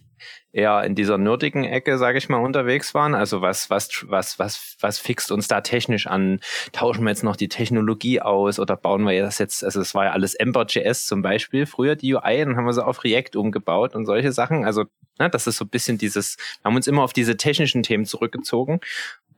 [0.57, 3.15] eher in dieser nerdigen Ecke, sage ich mal, unterwegs waren.
[3.15, 6.41] Also was, was, was, was, was fixt uns da technisch an?
[6.73, 10.07] Tauschen wir jetzt noch die Technologie aus oder bauen wir das jetzt, also es war
[10.07, 13.95] ja alles Ember.js zum Beispiel, früher die UI, dann haben wir sie auf React umgebaut
[13.95, 14.65] und solche Sachen.
[14.65, 14.85] Also,
[15.19, 18.07] ne, das ist so ein bisschen dieses, wir haben uns immer auf diese technischen Themen
[18.07, 18.81] zurückgezogen.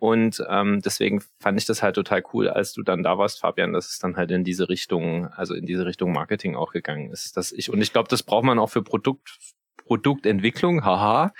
[0.00, 3.72] Und ähm, deswegen fand ich das halt total cool, als du dann da warst, Fabian,
[3.72, 7.36] dass es dann halt in diese Richtung, also in diese Richtung Marketing auch gegangen ist.
[7.36, 9.36] Dass ich, und ich glaube, das braucht man auch für Produkt,
[9.84, 11.32] Produktentwicklung, haha,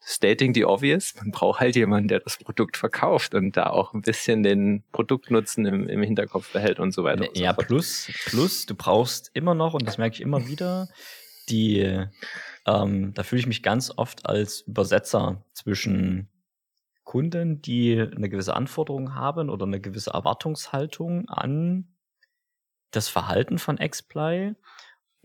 [0.00, 1.14] stating the obvious.
[1.16, 5.66] Man braucht halt jemanden, der das Produkt verkauft und da auch ein bisschen den Produktnutzen
[5.66, 7.28] im, im Hinterkopf behält und so weiter.
[7.28, 10.88] Und ja, so plus, plus, du brauchst immer noch, und das merke ich immer wieder,
[11.48, 12.04] die,
[12.66, 16.28] ähm, da fühle ich mich ganz oft als Übersetzer zwischen
[17.02, 21.88] Kunden, die eine gewisse Anforderung haben oder eine gewisse Erwartungshaltung an
[22.90, 24.54] das Verhalten von Xply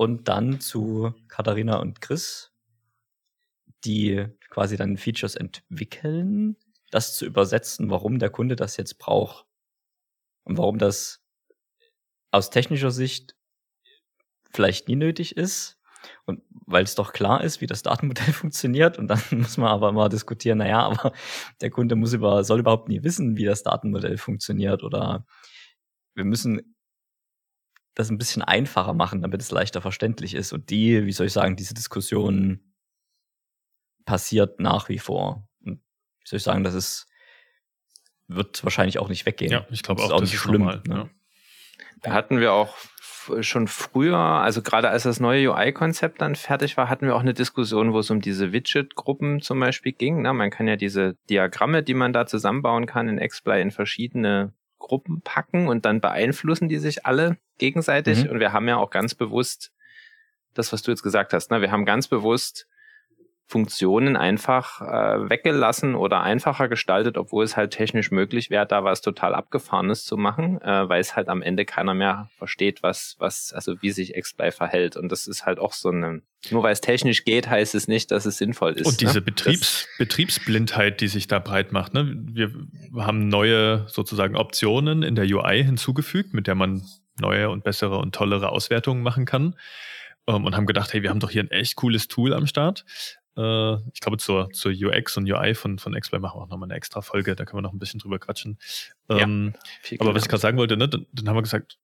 [0.02, 2.52] und dann zu Katharina und Chris,
[3.86, 6.58] die quasi dann Features entwickeln,
[6.90, 9.46] das zu übersetzen, warum der Kunde das jetzt braucht.
[10.44, 11.24] Und warum das
[12.32, 13.36] aus technischer Sicht
[14.50, 15.78] vielleicht nie nötig ist.
[16.26, 18.98] Und weil es doch klar ist, wie das Datenmodell funktioniert.
[18.98, 21.14] Und dann muss man aber mal diskutieren, naja, aber
[21.62, 24.82] der Kunde muss über, soll überhaupt nie wissen, wie das Datenmodell funktioniert.
[24.82, 25.28] Oder
[26.16, 26.71] wir müssen
[27.96, 30.54] das ein bisschen einfacher machen, damit es leichter verständlich ist.
[30.54, 32.74] Und die, wie soll ich sagen, diese Diskussion
[34.06, 35.48] passiert nach wie vor.
[35.64, 35.82] Und
[36.20, 37.08] wie soll ich sagen, das ist,
[38.28, 39.52] wird wahrscheinlich auch nicht weggehen.
[39.52, 40.62] Ja, ich glaube auch, auch, das ist schlimm.
[40.62, 41.10] Normal, ne?
[42.02, 42.76] Da hatten wir auch
[43.42, 47.36] schon früher, also gerade als das neue UI-Konzept dann fertig war, hatten wir auch eine
[47.36, 50.24] Diskussion, wo es um diese Widget-Gruppen zum Beispiel ging.
[50.24, 54.54] Na, man kann ja diese Diagramme, die man da zusammenbauen kann in XPlay in verschiedene
[54.82, 58.26] Gruppen packen und dann beeinflussen die sich alle gegenseitig.
[58.26, 58.32] Mhm.
[58.32, 59.72] Und wir haben ja auch ganz bewusst
[60.54, 61.62] das, was du jetzt gesagt hast, ne?
[61.62, 62.68] wir haben ganz bewusst
[63.52, 69.02] Funktionen einfach äh, weggelassen oder einfacher gestaltet, obwohl es halt technisch möglich wäre, da was
[69.02, 73.52] total Abgefahrenes zu machen, äh, weil es halt am Ende keiner mehr versteht, was, was,
[73.52, 74.96] also wie sich XPlay verhält.
[74.96, 78.12] Und das ist halt auch so eine, nur weil es technisch geht, heißt es nicht,
[78.12, 78.88] dass es sinnvoll ist.
[78.88, 79.22] Und diese ne?
[79.22, 81.94] Betriebs, Betriebsblindheit, die sich da breit macht.
[81.94, 82.16] Ne?
[82.32, 82.54] Wir
[82.96, 86.84] haben neue sozusagen Optionen in der UI hinzugefügt, mit der man
[87.20, 89.56] neue und bessere und tollere Auswertungen machen kann.
[90.26, 92.46] Um, ähm, und haben gedacht, hey, wir haben doch hier ein echt cooles Tool am
[92.48, 92.86] Start.
[93.38, 96.68] Äh, ich glaube, zur, zur UX und UI von, von X-Play machen wir auch nochmal
[96.68, 98.58] eine extra Folge, da können wir noch ein bisschen drüber quatschen.
[99.10, 99.54] Ähm,
[99.90, 101.78] ja, aber was ich gerade sagen wollte, ne, dann, dann haben wir gesagt,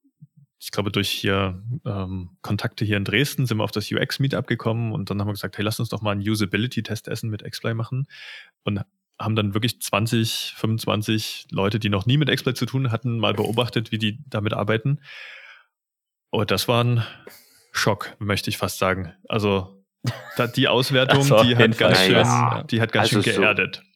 [0.59, 4.91] ich glaube, durch hier ähm, Kontakte hier in Dresden sind wir auf das UX-Meetup gekommen
[4.91, 7.73] und dann haben wir gesagt, hey, lass uns doch mal einen Usability-Test essen mit Xplay
[7.73, 8.07] machen
[8.63, 8.81] und
[9.19, 13.33] haben dann wirklich 20, 25 Leute, die noch nie mit Xplay zu tun hatten, mal
[13.33, 14.99] beobachtet, wie die damit arbeiten.
[16.29, 17.03] Und das war ein
[17.71, 19.13] Schock, möchte ich fast sagen.
[19.27, 19.76] Also
[20.55, 22.63] die Auswertung, so, die, hat ganz schön, ja.
[22.69, 23.77] die hat ganz also schön geerdet.
[23.77, 23.87] So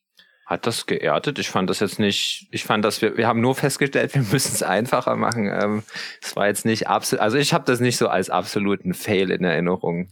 [0.52, 1.40] hat das geerdet?
[1.40, 4.54] Ich fand das jetzt nicht, ich fand das, wir, wir haben nur festgestellt, wir müssen
[4.54, 5.50] es einfacher machen.
[5.50, 5.84] Ähm,
[6.22, 9.46] es war jetzt nicht absolut, also ich habe das nicht so als absoluten Fail in
[9.46, 10.10] Erinnerung.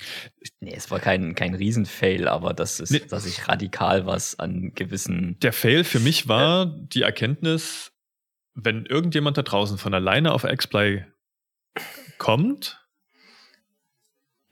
[0.61, 3.01] Nee, es war kein, kein Riesenfail, aber das ist, nee.
[3.09, 5.37] dass ich radikal was an gewissen.
[5.41, 7.91] Der Fail für mich war äh, die Erkenntnis,
[8.53, 11.05] wenn irgendjemand da draußen von alleine auf Xplay
[12.17, 12.81] kommt,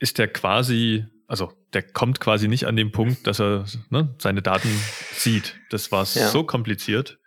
[0.00, 4.42] ist der quasi also der kommt quasi nicht an den Punkt, dass er ne, seine
[4.42, 4.70] Daten
[5.12, 5.56] sieht.
[5.70, 6.28] Das war ja.
[6.28, 7.18] so kompliziert.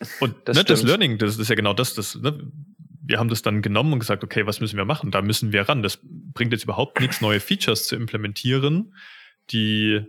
[0.20, 2.52] Und das, ne, das Learning, das, ist ja genau das, das ne,
[3.02, 5.10] wir haben das dann genommen und gesagt, okay, was müssen wir machen?
[5.10, 5.82] Da müssen wir ran.
[5.82, 8.94] Das bringt jetzt überhaupt nichts, neue Features zu implementieren,
[9.50, 10.02] die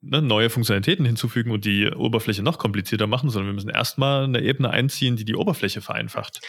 [0.00, 4.40] ne, neue Funktionalitäten hinzufügen und die Oberfläche noch komplizierter machen, sondern wir müssen erstmal eine
[4.40, 6.40] Ebene einziehen, die die Oberfläche vereinfacht.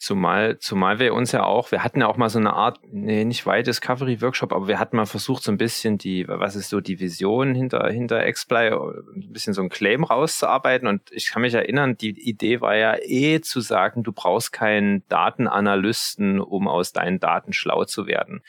[0.00, 3.24] Zumal, zumal wir uns ja auch, wir hatten ja auch mal so eine Art, nee,
[3.24, 6.68] nicht weit Discovery Workshop, aber wir hatten mal versucht, so ein bisschen die, was ist
[6.68, 10.86] so die Vision hinter, hinter Xplay, ein bisschen so ein Claim rauszuarbeiten.
[10.86, 15.02] Und ich kann mich erinnern, die Idee war ja eh zu sagen, du brauchst keinen
[15.08, 18.42] Datenanalysten, um aus deinen Daten schlau zu werden.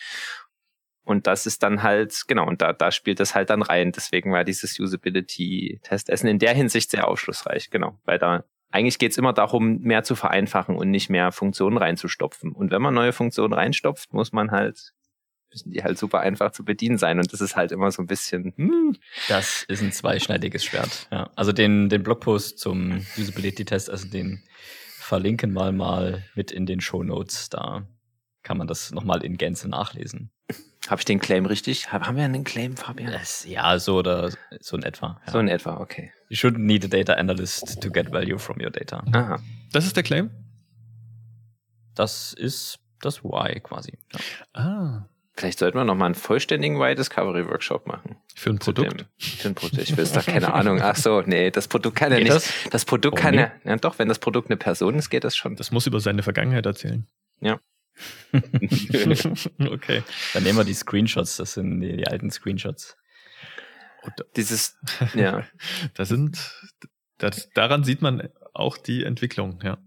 [1.03, 3.91] Und das ist dann halt, genau, und da, da spielt das halt dann rein.
[3.91, 9.17] Deswegen war dieses Usability-Testessen in der Hinsicht sehr aufschlussreich, genau, weil da eigentlich geht es
[9.17, 12.51] immer darum, mehr zu vereinfachen und nicht mehr Funktionen reinzustopfen.
[12.51, 14.93] Und wenn man neue Funktionen reinstopft, muss man halt
[15.51, 17.17] müssen die halt super einfach zu bedienen sein.
[17.17, 18.53] Und das ist halt immer so ein bisschen.
[18.55, 18.97] Hm.
[19.27, 21.08] Das ist ein zweischneidiges Schwert.
[21.12, 21.32] Ja.
[21.36, 24.43] Also den, den Blogpost zum Usability-Test, also den
[24.97, 27.49] verlinken wir mal mit in den Show Notes.
[27.49, 27.88] Da
[28.43, 30.32] kann man das nochmal in Gänze nachlesen.
[30.88, 31.91] Habe ich den Claim richtig?
[31.91, 33.12] Haben wir einen Claim, Fabian?
[33.12, 35.21] Das, ja, so oder so in etwa.
[35.25, 35.31] Ja.
[35.31, 36.12] So in etwa, okay.
[36.29, 39.03] You shouldn't need a data analyst to get value from your data.
[39.13, 39.39] Aha.
[39.71, 40.31] Das ist der Claim?
[41.95, 43.99] Das ist das Why quasi.
[44.13, 44.19] Ja.
[44.53, 45.09] Ah.
[45.39, 48.17] Vielleicht sollten wir noch mal einen vollständigen Why Discovery Workshop machen.
[48.35, 48.99] Für ein Produkt?
[48.99, 49.81] Dem, für ein Produkt.
[49.81, 50.81] Ich will es doch keine Ahnung.
[50.81, 52.29] Ach so, nee, das Produkt kann ja nicht.
[52.29, 55.23] Das, das Produkt Warum kann ja, ja, doch, wenn das Produkt eine Person ist, geht
[55.23, 55.55] das schon.
[55.55, 57.07] Das muss über seine Vergangenheit erzählen.
[57.39, 57.59] Ja.
[59.71, 60.03] okay.
[60.33, 62.97] Dann nehmen wir die Screenshots, das sind die, die alten Screenshots.
[64.35, 64.77] Dieses,
[65.13, 65.43] ja.
[65.93, 66.38] da sind,
[67.17, 69.77] das, daran sieht man auch die Entwicklung, ja.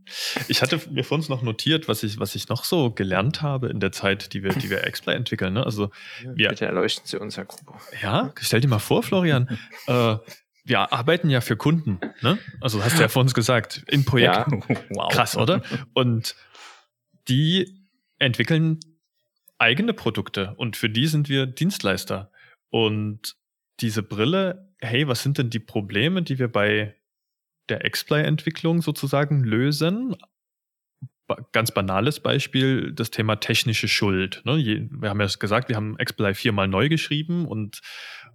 [0.48, 3.68] Ich hatte mir vor uns noch notiert, was ich, was ich noch so gelernt habe
[3.68, 5.54] in der Zeit, die wir, die wir Exploit entwickeln.
[5.54, 5.64] Ne?
[5.64, 5.90] Also,
[6.34, 7.78] wir, Bitte erleuchten Sie uns, Herr Gruber.
[8.02, 10.16] Ja, stell dir mal vor, Florian, äh,
[10.64, 12.38] wir arbeiten ja für Kunden, ne?
[12.60, 14.62] Also hast du ja vor uns gesagt, in Projekten.
[14.68, 14.76] Ja.
[14.90, 15.12] Wow.
[15.12, 15.62] Krass, oder?
[15.92, 16.36] Und
[17.28, 17.81] die
[18.22, 18.80] entwickeln
[19.58, 22.32] eigene Produkte und für die sind wir Dienstleister.
[22.70, 23.36] Und
[23.80, 26.96] diese Brille, hey, was sind denn die Probleme, die wir bei
[27.68, 30.16] der X-Play-Entwicklung sozusagen lösen?
[31.52, 34.42] Ganz banales Beispiel, das Thema technische Schuld.
[34.44, 34.88] Ne?
[34.90, 37.80] Wir haben ja gesagt, wir haben X-Play viermal neu geschrieben und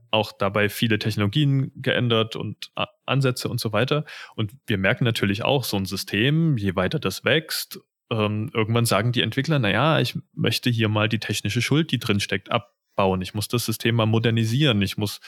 [0.09, 2.71] auch dabei viele Technologien geändert und
[3.05, 4.05] Ansätze und so weiter.
[4.35, 9.11] Und wir merken natürlich auch, so ein System, je weiter das wächst, ähm, irgendwann sagen
[9.11, 13.21] die Entwickler, naja, ich möchte hier mal die technische Schuld, die drin steckt, abbauen.
[13.21, 14.81] Ich muss das System mal modernisieren.
[14.81, 15.19] Ich muss,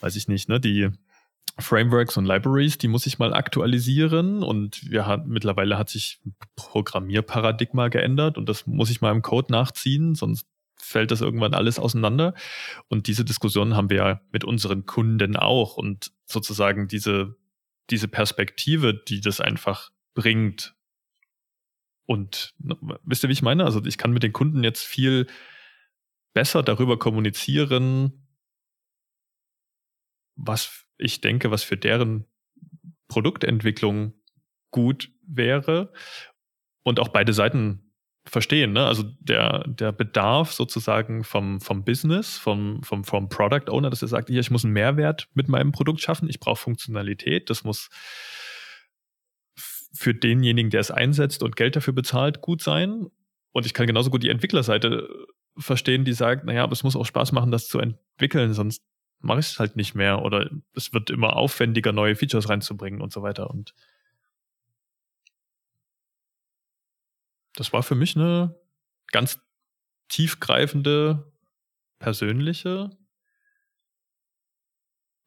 [0.00, 0.90] weiß ich nicht, ne, die
[1.58, 6.20] Frameworks und Libraries, die muss ich mal aktualisieren und wir haben, mittlerweile hat sich
[6.54, 11.78] Programmierparadigma geändert und das muss ich mal im Code nachziehen, sonst fällt das irgendwann alles
[11.78, 12.34] auseinander.
[12.88, 17.36] Und diese Diskussion haben wir ja mit unseren Kunden auch und sozusagen diese,
[17.88, 20.75] diese Perspektive, die das einfach bringt,
[22.06, 22.54] und
[23.04, 23.64] wisst ihr, wie ich meine?
[23.64, 25.26] Also ich kann mit den Kunden jetzt viel
[26.32, 28.28] besser darüber kommunizieren,
[30.36, 32.26] was ich denke, was für deren
[33.08, 34.14] Produktentwicklung
[34.70, 35.92] gut wäre
[36.82, 37.86] und auch beide Seiten
[38.28, 38.72] verstehen.
[38.72, 38.84] Ne?
[38.84, 44.08] Also der, der Bedarf sozusagen vom, vom Business, vom, vom, vom Product Owner, dass er
[44.08, 47.88] sagt, hier, ich muss einen Mehrwert mit meinem Produkt schaffen, ich brauche Funktionalität, das muss
[49.92, 53.06] für denjenigen, der es einsetzt und Geld dafür bezahlt, gut sein.
[53.52, 55.08] Und ich kann genauso gut die Entwicklerseite
[55.58, 58.82] verstehen, die sagt, naja, aber es muss auch Spaß machen, das zu entwickeln, sonst
[59.20, 63.12] mache ich es halt nicht mehr oder es wird immer aufwendiger, neue Features reinzubringen und
[63.12, 63.50] so weiter.
[63.50, 63.74] Und
[67.54, 68.54] das war für mich eine
[69.12, 69.40] ganz
[70.08, 71.32] tiefgreifende,
[71.98, 72.90] persönliche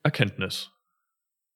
[0.04, 0.72] Erkenntnis.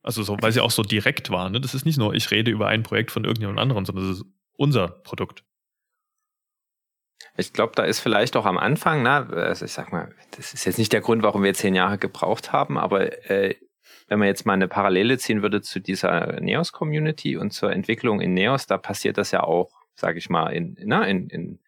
[0.04, 1.50] Also so, weil sie auch so direkt war.
[1.50, 1.62] Ne?
[1.62, 4.26] Das ist nicht nur, ich rede über ein Projekt von irgendjemand anderem, sondern das ist
[4.58, 5.44] unser Produkt.
[7.38, 10.66] Ich glaube, da ist vielleicht auch am Anfang, na, also ich sag mal, das ist
[10.66, 13.56] jetzt nicht der Grund, warum wir zehn Jahre gebraucht haben, aber äh,
[14.08, 18.34] wenn man jetzt mal eine Parallele ziehen würde zu dieser Neos-Community und zur Entwicklung in
[18.34, 21.60] Neos, da passiert das ja auch, sage ich mal, in, na, in, in,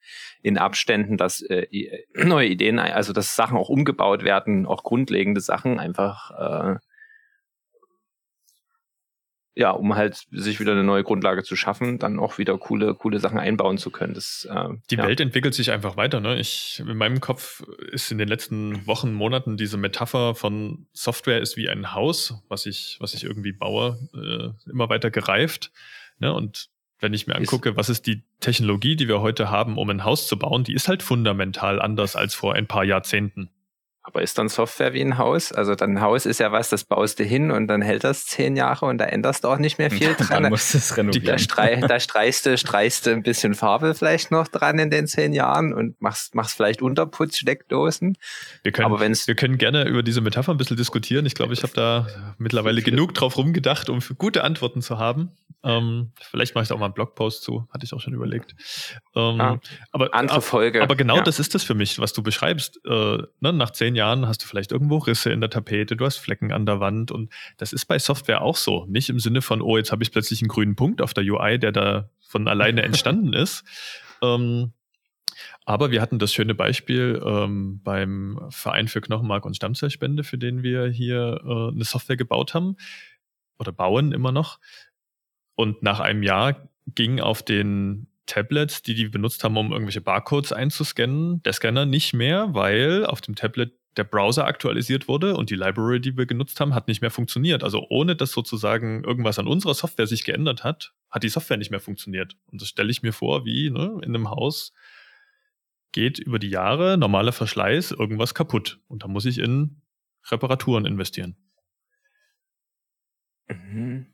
[0.43, 1.65] in Abständen, dass äh,
[2.13, 6.79] neue Ideen, also dass Sachen auch umgebaut werden, auch grundlegende Sachen einfach äh,
[9.55, 13.19] ja, um halt sich wieder eine neue Grundlage zu schaffen, dann auch wieder coole, coole
[13.19, 14.13] Sachen einbauen zu können.
[14.13, 15.07] Das, äh, Die ja.
[15.07, 16.19] Welt entwickelt sich einfach weiter.
[16.19, 16.37] Ne?
[16.37, 21.55] Ich, in meinem Kopf ist in den letzten Wochen, Monaten diese Metapher von Software ist
[21.55, 25.71] wie ein Haus, was ich, was ich irgendwie baue, äh, immer weiter gereift.
[26.19, 26.33] Ne?
[26.33, 30.03] Und wenn ich mir angucke, was ist die Technologie, die wir heute haben, um ein
[30.03, 33.49] Haus zu bauen, die ist halt fundamental anders als vor ein paar Jahrzehnten.
[34.07, 35.51] Aber ist dann Software wie ein Haus?
[35.51, 38.27] Also dann ein Haus ist ja was, das baust du hin und dann hält das
[38.27, 40.43] zehn Jahre und da änderst du auch nicht mehr viel dran.
[40.43, 41.25] Dann musst du es renovieren.
[41.25, 45.07] Da, strei da streichst du, streichst du ein bisschen Farbe vielleicht noch dran in den
[45.07, 48.15] zehn Jahren und machst, machst vielleicht Unterputz, Steckdosen.
[48.61, 51.25] Wir können, Aber wenn's wir können gerne über diese Metapher ein bisschen diskutieren.
[51.25, 52.05] Ich glaube, ich habe da
[52.37, 55.31] mittlerweile genug drauf rumgedacht, um gute Antworten zu haben.
[55.65, 58.55] Ähm, vielleicht mache ich da auch mal einen Blogpost zu, hatte ich auch schon überlegt.
[59.15, 59.59] Ähm, ah,
[59.91, 60.83] aber, andere Folge.
[60.83, 61.23] Aber genau ja.
[61.23, 62.79] das ist das für mich, was du beschreibst.
[62.85, 66.17] Äh, ne, nach zehn Jahren hast du vielleicht irgendwo Risse in der Tapete, du hast
[66.17, 68.85] Flecken an der Wand und das ist bei Software auch so.
[68.87, 71.59] Nicht im Sinne von, oh, jetzt habe ich plötzlich einen grünen Punkt auf der UI,
[71.59, 73.63] der da von alleine entstanden ist.
[74.21, 74.73] Ähm,
[75.65, 80.61] aber wir hatten das schöne Beispiel ähm, beim Verein für Knochenmark und Stammzellspende, für den
[80.61, 82.77] wir hier äh, eine Software gebaut haben
[83.57, 84.59] oder bauen immer noch.
[85.55, 90.51] Und nach einem Jahr ging auf den Tablets, die die benutzt haben, um irgendwelche Barcodes
[90.51, 95.55] einzuscannen, der Scanner nicht mehr, weil auf dem Tablet der Browser aktualisiert wurde und die
[95.55, 97.63] Library, die wir genutzt haben, hat nicht mehr funktioniert.
[97.63, 101.71] Also ohne dass sozusagen irgendwas an unserer Software sich geändert hat, hat die Software nicht
[101.71, 102.35] mehr funktioniert.
[102.47, 104.73] Und das stelle ich mir vor, wie ne, in einem Haus
[105.91, 108.79] geht über die Jahre normaler Verschleiß irgendwas kaputt.
[108.87, 109.81] Und da muss ich in
[110.29, 111.37] Reparaturen investieren.
[113.47, 114.07] Mhm.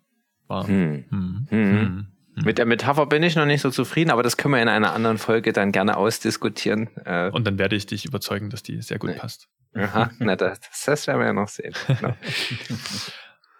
[0.48, 0.66] Hm.
[0.68, 1.06] Hm.
[1.10, 1.48] Hm.
[1.50, 2.11] hm.
[2.36, 4.94] Mit der Metapher bin ich noch nicht so zufrieden, aber das können wir in einer
[4.94, 6.90] anderen Folge dann gerne ausdiskutieren.
[7.06, 9.18] Äh, Und dann werde ich dich überzeugen, dass die sehr gut nee.
[9.18, 9.48] passt.
[9.74, 11.74] Aha, na, das, das werden wir ja noch sehen.
[11.88, 12.16] Genau.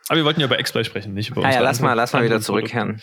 [0.08, 2.24] Aber wir wollten ja über X-Play sprechen, nicht über ah, ja, lass mal, lass mal
[2.24, 3.02] wieder zurückkehren.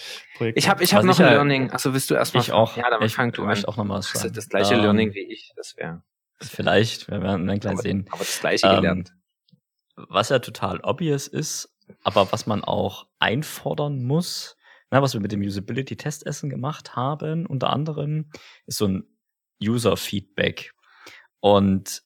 [0.54, 1.70] Ich habe ich hab noch ein Learning.
[1.70, 2.42] Achso, willst du erstmal?
[2.42, 2.76] Ich auch.
[2.76, 3.64] Ja, dann ich fang du an.
[3.64, 4.34] auch noch mal was sagen.
[4.34, 6.02] Das gleiche um, Learning wie ich, das wäre.
[6.38, 8.06] Vielleicht, wir werden dann gleich aber, sehen.
[8.10, 9.12] Aber das gleiche um, gelernt.
[9.96, 14.57] Was ja total obvious ist, aber was man auch einfordern muss,
[14.90, 18.30] na, was wir mit dem Usability-Testessen gemacht haben, unter anderem,
[18.66, 19.04] ist so ein
[19.62, 20.72] User-Feedback.
[21.40, 22.02] Und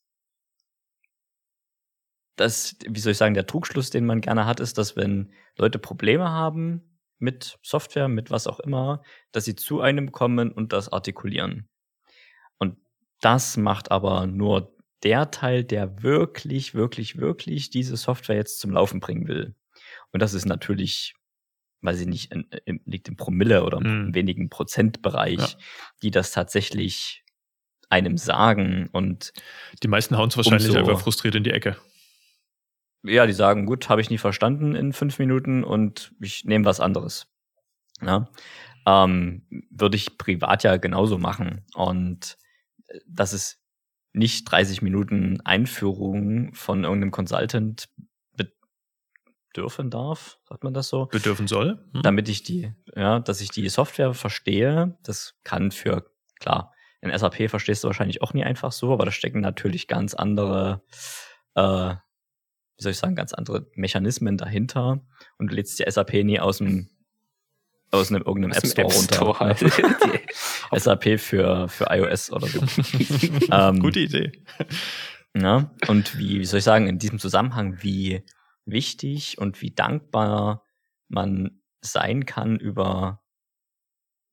[2.36, 5.78] das, wie soll ich sagen, der Trugschluss, den man gerne hat, ist, dass wenn Leute
[5.78, 10.90] Probleme haben mit Software, mit was auch immer, dass sie zu einem kommen und das
[10.90, 11.68] artikulieren.
[12.58, 12.78] Und
[13.20, 19.00] das macht aber nur der Teil, der wirklich, wirklich, wirklich diese Software jetzt zum Laufen
[19.00, 19.54] bringen will.
[20.10, 21.14] Und das ist natürlich
[21.82, 24.14] weiß ich nicht, in, in, liegt im Promille oder im mhm.
[24.14, 25.58] wenigen Prozentbereich, ja.
[26.02, 27.22] die das tatsächlich
[27.90, 29.32] einem sagen und
[29.82, 31.76] die meisten hauen es wahrscheinlich umso, einfach frustriert in die Ecke.
[33.02, 36.80] Ja, die sagen, gut, habe ich nie verstanden in fünf Minuten und ich nehme was
[36.80, 37.26] anderes.
[38.00, 38.28] Ja?
[38.86, 41.66] Ähm, würde ich privat ja genauso machen.
[41.74, 42.38] Und
[42.86, 43.60] äh, das ist
[44.12, 47.88] nicht 30 Minuten Einführung von irgendeinem Consultant
[49.52, 51.06] dürfen darf, sagt man das so?
[51.06, 51.84] Bedürfen soll.
[51.92, 52.02] Hm.
[52.02, 54.98] Damit ich die, ja, dass ich die Software verstehe.
[55.02, 56.10] Das kann für,
[56.40, 60.14] klar, in SAP verstehst du wahrscheinlich auch nie einfach so, aber da stecken natürlich ganz
[60.14, 60.82] andere,
[61.54, 65.00] äh, wie soll ich sagen, ganz andere Mechanismen dahinter
[65.38, 66.88] und du lädst die SAP nie aus dem
[67.92, 69.38] aus einem irgendeinem App Store, App Store runter.
[69.38, 69.58] Halt.
[70.82, 72.60] SAP für, für iOS oder so.
[73.52, 74.32] ähm, Gute Idee.
[75.34, 78.22] Ja, und wie, wie soll ich sagen, in diesem Zusammenhang, wie
[78.64, 80.64] wichtig und wie dankbar
[81.08, 83.22] man sein kann über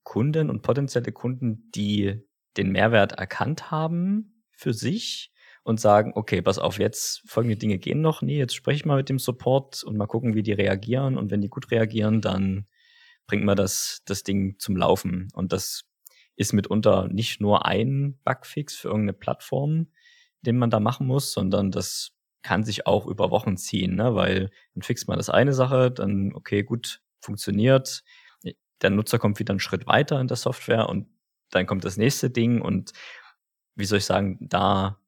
[0.03, 2.21] Kunden und potenzielle Kunden, die
[2.57, 5.31] den Mehrwert erkannt haben für sich
[5.63, 8.21] und sagen, okay, pass auf, jetzt folgende Dinge gehen noch.
[8.21, 11.17] Nee, jetzt spreche ich mal mit dem Support und mal gucken, wie die reagieren.
[11.17, 12.67] Und wenn die gut reagieren, dann
[13.27, 15.27] bringt man das, das Ding zum Laufen.
[15.33, 15.83] Und das
[16.35, 19.91] ist mitunter nicht nur ein Bugfix für irgendeine Plattform,
[20.41, 24.15] den man da machen muss, sondern das kann sich auch über Wochen ziehen, ne?
[24.15, 28.04] weil dann fixt man das eine Sache, dann, okay, gut, funktioniert.
[28.82, 31.08] Der Nutzer kommt wieder einen Schritt weiter in der Software und
[31.49, 32.93] dann kommt das nächste Ding und
[33.75, 34.99] wie soll ich sagen, da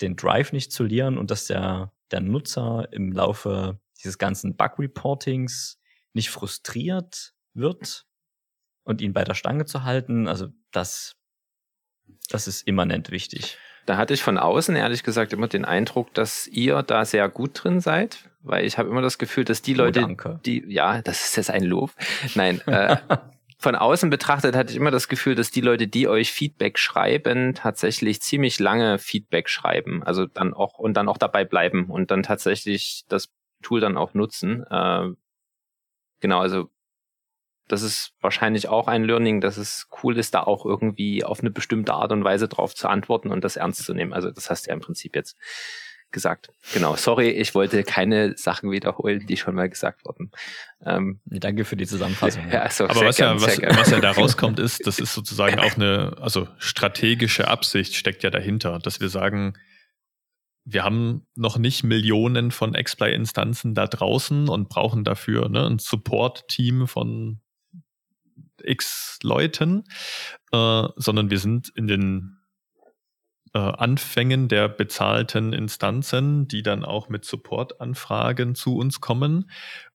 [0.00, 5.80] den Drive nicht zu lieren und dass der, der Nutzer im Laufe dieses ganzen Bug-Reportings
[6.12, 8.06] nicht frustriert wird
[8.84, 11.16] und ihn bei der Stange zu halten, also das,
[12.28, 13.58] das ist immanent wichtig.
[13.88, 17.52] Da hatte ich von außen ehrlich gesagt immer den Eindruck, dass ihr da sehr gut
[17.54, 21.24] drin seid, weil ich habe immer das Gefühl, dass die Leute, oh, die, ja, das
[21.24, 21.92] ist jetzt ein Lob.
[22.34, 22.98] Nein, äh,
[23.58, 27.54] von außen betrachtet hatte ich immer das Gefühl, dass die Leute, die euch Feedback schreiben,
[27.54, 32.22] tatsächlich ziemlich lange Feedback schreiben, also dann auch und dann auch dabei bleiben und dann
[32.22, 33.30] tatsächlich das
[33.62, 34.66] Tool dann auch nutzen.
[34.70, 35.08] Äh,
[36.20, 36.68] genau, also
[37.68, 41.50] das ist wahrscheinlich auch ein Learning, dass es cool ist, da auch irgendwie auf eine
[41.50, 44.12] bestimmte Art und Weise drauf zu antworten und das ernst zu nehmen.
[44.12, 45.36] Also das hast du ja im Prinzip jetzt
[46.10, 46.50] gesagt.
[46.72, 50.30] Genau, sorry, ich wollte keine Sachen wiederholen, die schon mal gesagt wurden.
[50.84, 52.50] Ähm, Danke für die Zusammenfassung.
[52.50, 55.58] Ja, also Aber was, gern, ja, was, was ja da rauskommt, ist, das ist sozusagen
[55.58, 59.54] auch eine, also strategische Absicht steckt ja dahinter, dass wir sagen,
[60.64, 66.86] wir haben noch nicht Millionen von X-Play-Instanzen da draußen und brauchen dafür ne, ein Support-Team
[66.86, 67.40] von
[68.64, 69.84] x Leuten,
[70.52, 72.38] äh, sondern wir sind in den
[73.54, 79.50] äh, Anfängen der bezahlten Instanzen, die dann auch mit Support-Anfragen zu uns kommen.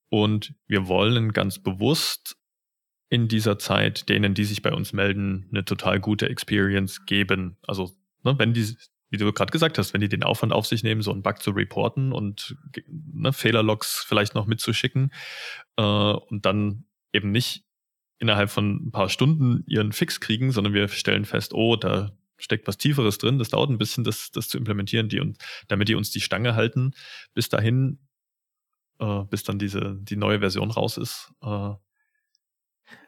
[0.10, 2.36] Und wir wollen ganz bewusst
[3.10, 7.58] in dieser Zeit denen, die sich bei uns melden, eine total gute Experience geben.
[7.68, 7.92] Also,
[8.24, 8.76] ne, wenn die,
[9.12, 11.42] wie du gerade gesagt hast, wenn die den Aufwand auf sich nehmen, so einen Bug
[11.42, 12.56] zu reporten und
[12.88, 15.12] ne, Fehlerlogs vielleicht noch mitzuschicken
[15.78, 17.64] äh, und dann eben nicht
[18.24, 22.68] innerhalb von ein paar Stunden ihren Fix kriegen, sondern wir stellen fest, oh, da steckt
[22.68, 25.96] was Tieferes drin, das dauert ein bisschen, das, das zu implementieren, die und damit die
[25.96, 26.94] uns die Stange halten,
[27.34, 28.00] bis dahin,
[29.00, 31.34] äh, bis dann diese die neue Version raus ist.
[31.42, 31.74] Äh,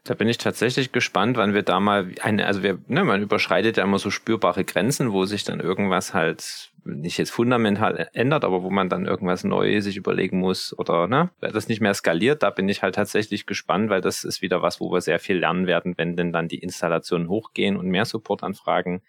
[0.04, 3.78] Da bin ich tatsächlich gespannt, wann wir da mal eine, also wir, ne, man überschreitet
[3.78, 8.62] ja immer so spürbare Grenzen, wo sich dann irgendwas halt nicht jetzt fundamental ändert, aber
[8.62, 12.52] wo man dann irgendwas neu sich überlegen muss oder ne, das nicht mehr skaliert, da
[12.52, 15.66] bin ich halt tatsächlich gespannt, weil das ist wieder was, wo wir sehr viel lernen
[15.66, 19.02] werden, wenn denn dann die Installationen hochgehen und mehr Supportanfragen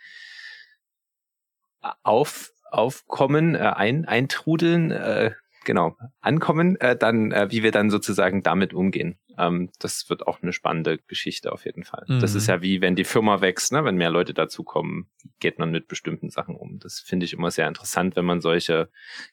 [2.03, 5.33] auf, aufkommen, äh, ein, eintrudeln, äh,
[5.65, 9.19] genau, ankommen, äh, dann, äh, wie wir dann sozusagen damit umgehen.
[9.39, 12.05] Ähm, das wird auch eine spannende Geschichte auf jeden Fall.
[12.09, 12.21] Mhm.
[12.21, 12.55] Das ist mhm.
[12.55, 13.85] ja wie, wenn die Firma wächst, ne?
[13.85, 15.09] wenn mehr Leute dazukommen,
[15.41, 16.79] geht man mit bestimmten Sachen um.
[16.79, 18.91] Das finde ich immer sehr interessant, wenn man solche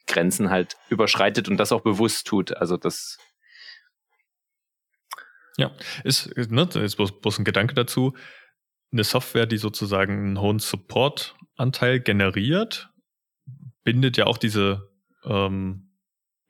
[0.08, 2.56] Grenzen halt überschreitet und das auch bewusst tut.
[2.56, 3.18] Also das
[5.58, 5.72] ja,
[6.04, 8.16] ist, ne, ist bloß, bloß ein Gedanke dazu.
[8.92, 12.90] Eine Software, die sozusagen einen hohen Support-Anteil generiert,
[13.84, 14.90] bindet ja auch diese
[15.26, 15.93] ähm,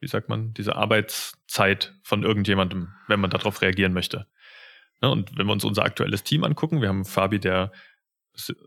[0.04, 4.28] wie sagt man, diese Arbeitszeit von irgendjemandem, wenn man darauf reagieren möchte.
[5.01, 7.72] Ne, und wenn wir uns unser aktuelles Team angucken, wir haben Fabi, der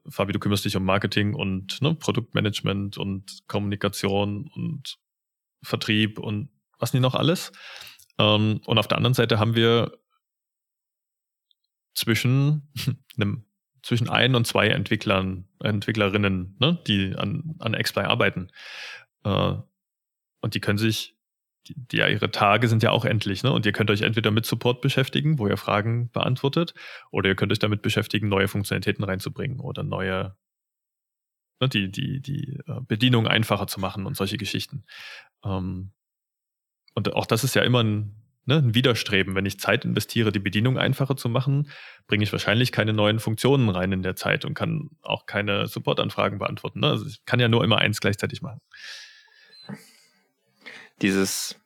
[0.09, 4.99] Fabi, du kümmerst dich um Marketing und ne, Produktmanagement und Kommunikation und
[5.62, 7.53] Vertrieb und was nicht noch alles.
[8.18, 9.93] Ähm, und auf der anderen Seite haben wir
[11.95, 12.72] zwischen
[13.16, 13.45] einem
[13.82, 18.49] zwischen ein und zwei Entwicklern, Entwicklerinnen, ne, die an, an XPlay arbeiten.
[19.22, 19.55] Äh,
[20.41, 21.16] und die können sich
[21.69, 23.53] die, ja, ihre Tage sind ja auch endlich, ne?
[23.53, 26.75] Und ihr könnt euch entweder mit Support beschäftigen, wo ihr Fragen beantwortet,
[27.11, 30.37] oder ihr könnt euch damit beschäftigen, neue Funktionalitäten reinzubringen oder neue,
[31.61, 34.85] ne, die, die, die äh, Bedienung einfacher zu machen und solche Geschichten.
[35.45, 35.93] Ähm,
[36.95, 39.35] und auch das ist ja immer ein, ne, ein Widerstreben.
[39.35, 41.71] Wenn ich Zeit investiere, die Bedienung einfacher zu machen,
[42.07, 46.39] bringe ich wahrscheinlich keine neuen Funktionen rein in der Zeit und kann auch keine Supportanfragen
[46.39, 46.81] beantworten.
[46.81, 46.89] Ne?
[46.91, 48.61] Also ich kann ja nur immer eins gleichzeitig machen
[51.03, 51.61] dieses,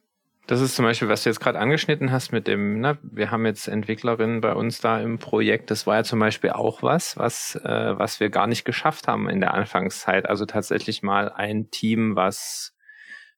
[0.46, 3.46] das ist zum Beispiel, was du jetzt gerade angeschnitten hast mit dem, ne, wir haben
[3.46, 7.54] jetzt Entwicklerinnen bei uns da im Projekt, das war ja zum Beispiel auch was, was,
[7.56, 10.28] äh, was wir gar nicht geschafft haben in der Anfangszeit.
[10.28, 12.74] Also tatsächlich mal ein Team, was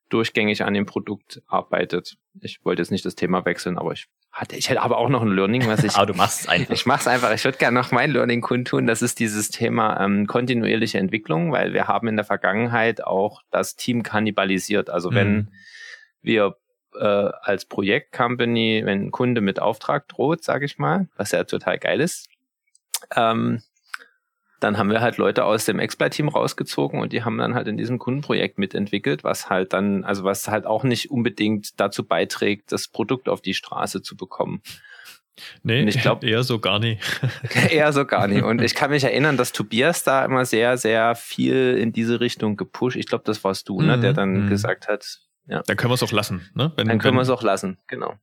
[0.08, 2.16] durchgängig an dem Produkt arbeitet.
[2.40, 5.22] Ich wollte jetzt nicht das Thema wechseln, aber ich hatte, ich hätte aber auch noch
[5.22, 5.94] ein Learning, was ich.
[5.94, 6.74] aber du machst es einfach.
[6.74, 7.32] Ich mach's einfach.
[7.32, 8.86] Ich würde gerne noch mein Learning kundtun.
[8.86, 13.76] Das ist dieses Thema ähm, kontinuierliche Entwicklung, weil wir haben in der Vergangenheit auch das
[13.76, 14.90] Team kannibalisiert.
[14.90, 15.14] Also mhm.
[15.14, 15.50] wenn
[16.22, 16.56] wir
[16.94, 21.78] äh, als Projektcompany, wenn ein Kunde mit Auftrag droht, sage ich mal, was ja total
[21.78, 22.28] geil ist,
[23.14, 23.62] ähm,
[24.60, 27.76] dann haben wir halt Leute aus dem Exploit-Team rausgezogen und die haben dann halt in
[27.76, 32.88] diesem Kundenprojekt mitentwickelt, was halt dann, also was halt auch nicht unbedingt dazu beiträgt, das
[32.88, 34.62] Produkt auf die Straße zu bekommen.
[35.62, 37.02] Nee, ich glaube eher so gar nicht.
[37.70, 38.44] eher so gar nicht.
[38.44, 42.56] Und ich kann mich erinnern, dass Tobias da immer sehr, sehr viel in diese Richtung
[42.56, 42.96] gepusht.
[42.96, 44.48] Ich glaube, das warst du, mhm, ne, der dann mhm.
[44.48, 45.62] gesagt hat, ja.
[45.66, 46.50] Dann können wir es auch lassen.
[46.54, 46.72] Ne?
[46.76, 48.14] Wenn, Dann können wir es auch lassen, genau.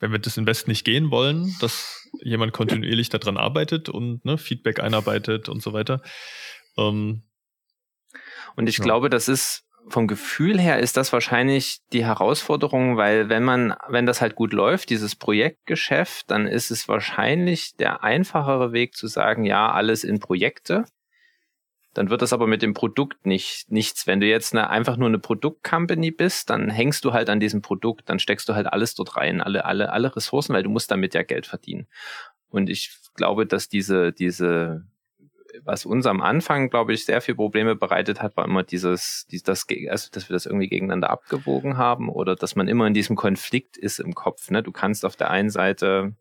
[0.00, 4.80] Wenn wir das Invest nicht gehen wollen, dass jemand kontinuierlich daran arbeitet und ne, Feedback
[4.80, 6.02] einarbeitet und so weiter.
[6.76, 7.24] Ähm,
[8.54, 8.84] und ich ja.
[8.84, 14.06] glaube, das ist vom Gefühl her ist das wahrscheinlich die Herausforderung, weil wenn man, wenn
[14.06, 19.44] das halt gut läuft, dieses Projektgeschäft, dann ist es wahrscheinlich der einfachere Weg zu sagen,
[19.44, 20.84] ja, alles in Projekte
[21.94, 24.06] dann wird das aber mit dem Produkt nicht nichts.
[24.06, 27.62] Wenn du jetzt eine, einfach nur eine Produktcompany bist, dann hängst du halt an diesem
[27.62, 30.90] Produkt, dann steckst du halt alles dort rein, alle, alle, alle Ressourcen, weil du musst
[30.90, 31.86] damit ja Geld verdienen.
[32.50, 34.86] Und ich glaube, dass diese, diese,
[35.64, 39.44] was uns am Anfang, glaube ich, sehr viel Probleme bereitet hat, war immer dieses, dieses
[39.44, 43.16] das, also, dass wir das irgendwie gegeneinander abgewogen haben oder dass man immer in diesem
[43.16, 44.50] Konflikt ist im Kopf.
[44.50, 44.62] Ne?
[44.62, 46.14] Du kannst auf der einen Seite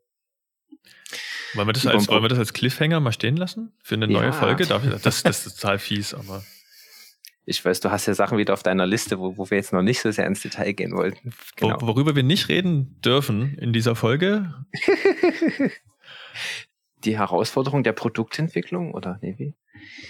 [1.53, 3.73] wollen wir, das als, wollen wir das als Cliffhanger mal stehen lassen?
[3.83, 4.31] Für eine neue ja.
[4.31, 4.65] Folge?
[4.65, 6.43] Darf ich, das, das ist total fies, aber.
[7.49, 9.81] Ich weiß, du hast ja Sachen wieder auf deiner Liste, wo, wo wir jetzt noch
[9.81, 11.33] nicht so sehr ins Detail gehen wollten.
[11.55, 11.77] Genau.
[11.79, 14.53] Wo, worüber wir nicht reden dürfen in dieser Folge?
[17.05, 19.55] Die Herausforderung der Produktentwicklung oder nee, wie?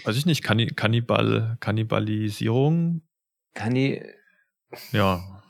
[0.03, 0.43] Weiß ich nicht.
[0.43, 3.01] Kanni Kannibal Kannibalisierung?
[3.53, 4.01] Kanni.
[4.91, 5.43] Ja.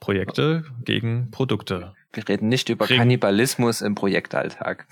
[0.00, 1.94] Projekte gegen Produkte.
[2.16, 3.00] Wir reden nicht über Kriegen.
[3.00, 4.86] Kannibalismus im Projektalltag.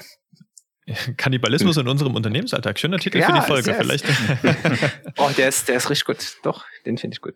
[1.16, 2.79] Kannibalismus in unserem Unternehmensalltag.
[2.79, 3.75] Schöner Titel ja, für die Folge.
[3.75, 4.05] Vielleicht.
[5.16, 6.37] oh, der ist, der ist richtig gut.
[6.43, 7.35] Doch, den finde ich gut.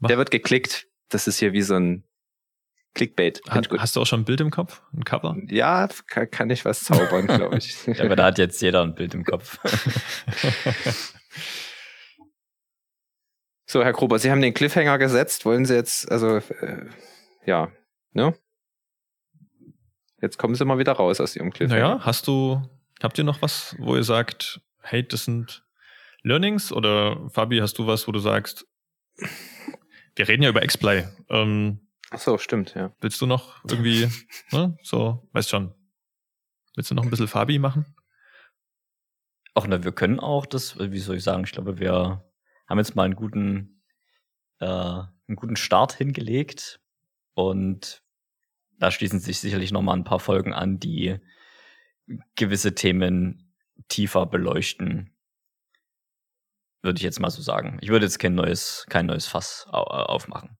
[0.00, 0.08] Mach.
[0.08, 0.86] Der wird geklickt.
[1.08, 2.04] Das ist hier wie so ein
[2.94, 3.40] Clickbait.
[3.48, 4.82] Hat, hast du auch schon ein Bild im Kopf?
[4.92, 5.36] Ein Cover?
[5.48, 7.86] Ja, kann, kann ich was zaubern, glaube ich.
[7.86, 9.58] ja, aber da hat jetzt jeder ein Bild im Kopf.
[13.66, 15.44] so, Herr Gruber, Sie haben den Cliffhanger gesetzt.
[15.44, 16.86] Wollen Sie jetzt, also, äh,
[17.46, 17.70] ja,
[18.12, 18.34] ne?
[20.20, 21.82] Jetzt kommen sie mal wieder raus aus ihrem Cliffhanger.
[21.82, 22.62] Naja, hast du,
[23.02, 25.64] habt ihr noch was, wo ihr sagt, hey, das sind
[26.22, 26.72] Learnings?
[26.72, 28.66] Oder Fabi, hast du was, wo du sagst,
[30.16, 31.06] wir reden ja über Xplay.
[31.28, 32.92] Ähm, Ach so, stimmt, ja.
[33.00, 34.08] Willst du noch irgendwie,
[34.50, 35.74] ne, so, weißt schon,
[36.78, 37.86] Willst du noch ein bisschen Fabi machen?
[39.52, 42.24] Ach, na, wir können auch das, wie soll ich sagen, ich glaube, wir
[42.68, 43.82] haben jetzt mal einen guten,
[44.60, 46.78] äh, einen guten Start hingelegt
[47.34, 48.04] und
[48.78, 51.18] da schließen sich sicherlich noch mal ein paar Folgen an, die
[52.36, 53.54] gewisse Themen
[53.88, 55.14] tiefer beleuchten.
[56.82, 57.78] Würde ich jetzt mal so sagen.
[57.80, 60.56] Ich würde jetzt kein neues, kein neues Fass aufmachen.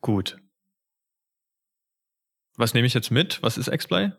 [0.00, 0.38] Gut.
[2.56, 3.42] Was nehme ich jetzt mit?
[3.42, 4.12] Was ist XPlay?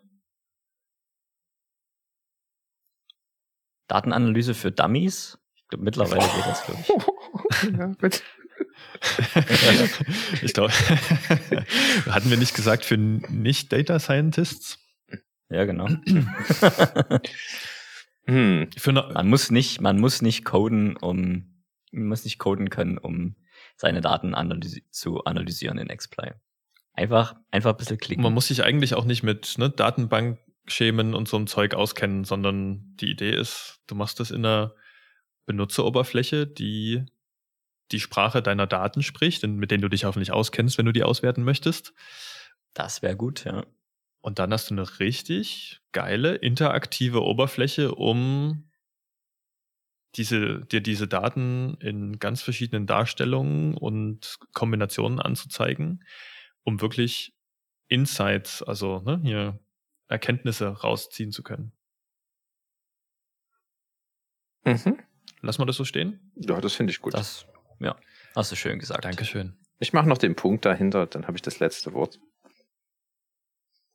[3.88, 5.38] Datenanalyse für Dummies.
[5.56, 7.78] Ich glaube, mittlerweile geht das, glaube ich.
[7.78, 8.22] ja, bitte.
[10.42, 10.72] ich glaube,
[12.10, 14.80] hatten wir nicht gesagt für nicht Data Scientists?
[15.50, 15.88] Ja, genau.
[18.26, 18.70] hm.
[19.14, 23.36] man muss nicht, man muss nicht coden, um, man muss nicht coden können, um
[23.76, 26.32] seine Daten analysi zu analysieren in XPlay.
[26.94, 28.24] Einfach, einfach ein bisschen klicken.
[28.24, 32.96] Man muss sich eigentlich auch nicht mit ne, Datenbankschemen und so einem Zeug auskennen, sondern
[33.00, 34.76] die Idee ist, du machst das in einer
[35.46, 37.06] Benutzeroberfläche, die
[37.92, 41.44] die Sprache deiner Daten spricht, mit denen du dich hoffentlich auskennst, wenn du die auswerten
[41.44, 41.94] möchtest.
[42.74, 43.66] Das wäre gut, ja.
[44.22, 48.70] Und dann hast du eine richtig geile, interaktive Oberfläche, um
[50.16, 56.06] diese, dir diese Daten in ganz verschiedenen Darstellungen und Kombinationen anzuzeigen,
[56.64, 57.34] um wirklich
[57.88, 59.60] Insights, also ne, hier
[60.08, 61.74] Erkenntnisse rausziehen zu können.
[64.66, 65.00] Mhm.
[65.42, 66.32] Lass mal das so stehen?
[66.36, 67.14] Ja, das finde ich gut.
[67.14, 67.46] Das
[67.84, 67.96] ja,
[68.36, 69.06] hast du schön gesagt.
[69.06, 69.58] Dankeschön.
[69.80, 72.20] Ich mache noch den Punkt dahinter, dann habe ich das letzte Wort.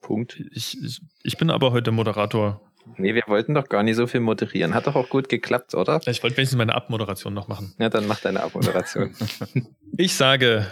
[0.00, 0.40] Punkt.
[0.52, 2.60] Ich, ich, ich bin aber heute Moderator.
[2.96, 4.74] Nee, wir wollten doch gar nicht so viel moderieren.
[4.74, 6.00] Hat doch auch gut geklappt, oder?
[6.06, 7.74] Ich wollte wenigstens meine Abmoderation noch machen.
[7.78, 9.14] Ja, dann mach deine Abmoderation.
[9.96, 10.66] ich sage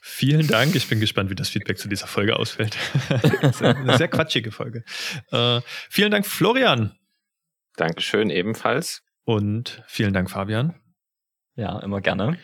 [0.00, 0.74] vielen Dank.
[0.74, 2.76] Ich bin gespannt, wie das Feedback zu dieser Folge ausfällt.
[3.60, 4.84] eine sehr quatschige Folge.
[5.32, 6.96] Äh, vielen Dank, Florian.
[7.76, 9.02] Dankeschön, ebenfalls.
[9.24, 10.74] Und vielen Dank, Fabian.
[11.58, 12.38] Ja, immer gerne.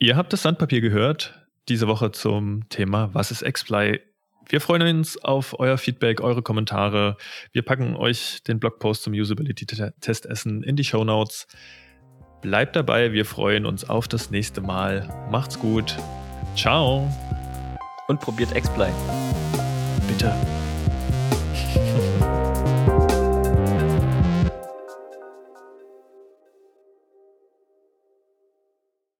[0.00, 4.00] Ihr habt das Sandpapier gehört, diese Woche zum Thema Was ist Xply?
[4.48, 7.16] Wir freuen uns auf euer Feedback, eure Kommentare.
[7.52, 11.46] Wir packen euch den Blogpost zum Usability-Testessen in die Show Notes.
[12.42, 15.08] Bleibt dabei, wir freuen uns auf das nächste Mal.
[15.30, 15.96] Macht's gut.
[16.56, 17.08] Ciao.
[18.08, 18.90] Und probiert Xply.
[20.08, 20.34] Bitte.